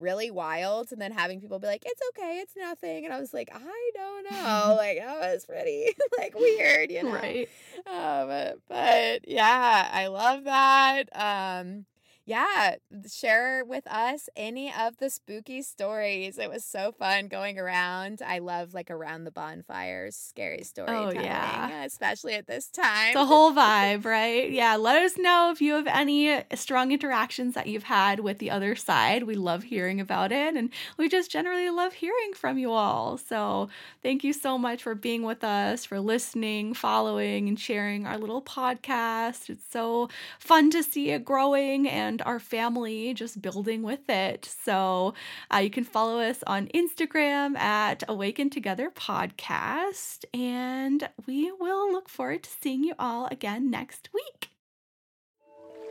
really 0.00 0.30
wild 0.30 0.90
and 0.92 1.00
then 1.00 1.12
having 1.12 1.40
people 1.40 1.58
be 1.58 1.66
like 1.66 1.82
it's 1.84 2.00
okay 2.08 2.38
it's 2.38 2.56
nothing 2.56 3.04
and 3.04 3.12
i 3.12 3.20
was 3.20 3.34
like 3.34 3.50
i 3.54 3.90
don't 3.94 4.30
know 4.30 4.74
like 4.78 4.98
that 4.98 5.20
was 5.20 5.44
pretty 5.44 5.88
like 6.18 6.34
weird 6.34 6.90
you 6.90 7.02
know 7.02 7.12
right 7.12 7.50
um 7.86 8.56
but 8.66 9.28
yeah 9.28 9.90
i 9.92 10.06
love 10.06 10.44
that 10.44 11.04
um 11.12 11.84
yeah, 12.26 12.76
share 13.10 13.64
with 13.64 13.86
us 13.86 14.28
any 14.36 14.72
of 14.72 14.98
the 14.98 15.10
spooky 15.10 15.62
stories. 15.62 16.38
It 16.38 16.50
was 16.50 16.64
so 16.64 16.92
fun 16.92 17.28
going 17.28 17.58
around. 17.58 18.20
I 18.24 18.38
love 18.38 18.74
like 18.74 18.90
around 18.90 19.24
the 19.24 19.30
bonfires, 19.30 20.16
scary 20.16 20.58
oh, 20.60 20.64
storytelling, 20.64 21.18
oh, 21.18 21.22
yeah. 21.22 21.84
especially 21.84 22.34
at 22.34 22.46
this 22.46 22.68
time. 22.68 23.14
The 23.14 23.24
whole 23.24 23.52
vibe, 23.52 24.04
right? 24.04 24.50
Yeah, 24.50 24.76
let 24.76 25.02
us 25.02 25.18
know 25.18 25.50
if 25.50 25.60
you 25.60 25.74
have 25.74 25.86
any 25.86 26.28
eh, 26.28 26.42
strong 26.54 26.92
interactions 26.92 27.54
that 27.54 27.66
you've 27.66 27.84
had 27.84 28.20
with 28.20 28.38
the 28.38 28.50
other 28.50 28.76
side. 28.76 29.24
We 29.24 29.34
love 29.34 29.64
hearing 29.64 30.00
about 30.00 30.30
it 30.30 30.54
and 30.54 30.70
we 30.96 31.08
just 31.08 31.30
generally 31.30 31.70
love 31.70 31.94
hearing 31.94 32.32
from 32.34 32.58
you 32.58 32.70
all. 32.70 33.18
So, 33.18 33.68
thank 34.02 34.22
you 34.24 34.32
so 34.32 34.58
much 34.58 34.82
for 34.82 34.94
being 34.94 35.22
with 35.22 35.42
us, 35.42 35.84
for 35.84 36.00
listening, 36.00 36.74
following, 36.74 37.48
and 37.48 37.58
sharing 37.58 38.06
our 38.06 38.18
little 38.18 38.42
podcast. 38.42 39.48
It's 39.50 39.64
so 39.70 40.08
fun 40.38 40.70
to 40.70 40.82
see 40.82 41.10
it 41.10 41.24
growing 41.24 41.88
and 41.88 42.09
our 42.24 42.40
family 42.40 43.14
just 43.14 43.40
building 43.40 43.82
with 43.82 44.08
it. 44.08 44.44
So 44.64 45.14
uh, 45.52 45.58
you 45.58 45.70
can 45.70 45.84
follow 45.84 46.18
us 46.18 46.42
on 46.46 46.68
Instagram 46.68 47.56
at 47.56 48.02
Awaken 48.08 48.50
Together 48.50 48.90
Podcast. 48.90 50.24
And 50.34 51.08
we 51.26 51.52
will 51.52 51.90
look 51.92 52.08
forward 52.08 52.42
to 52.42 52.50
seeing 52.50 52.84
you 52.84 52.94
all 52.98 53.28
again 53.30 53.70
next 53.70 54.08
week. 54.12 54.50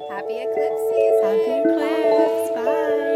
Happy 0.10 0.38
eclipse 0.38 0.82
season. 0.92 1.40
Happy 1.40 1.70
eclipse. 1.70 3.09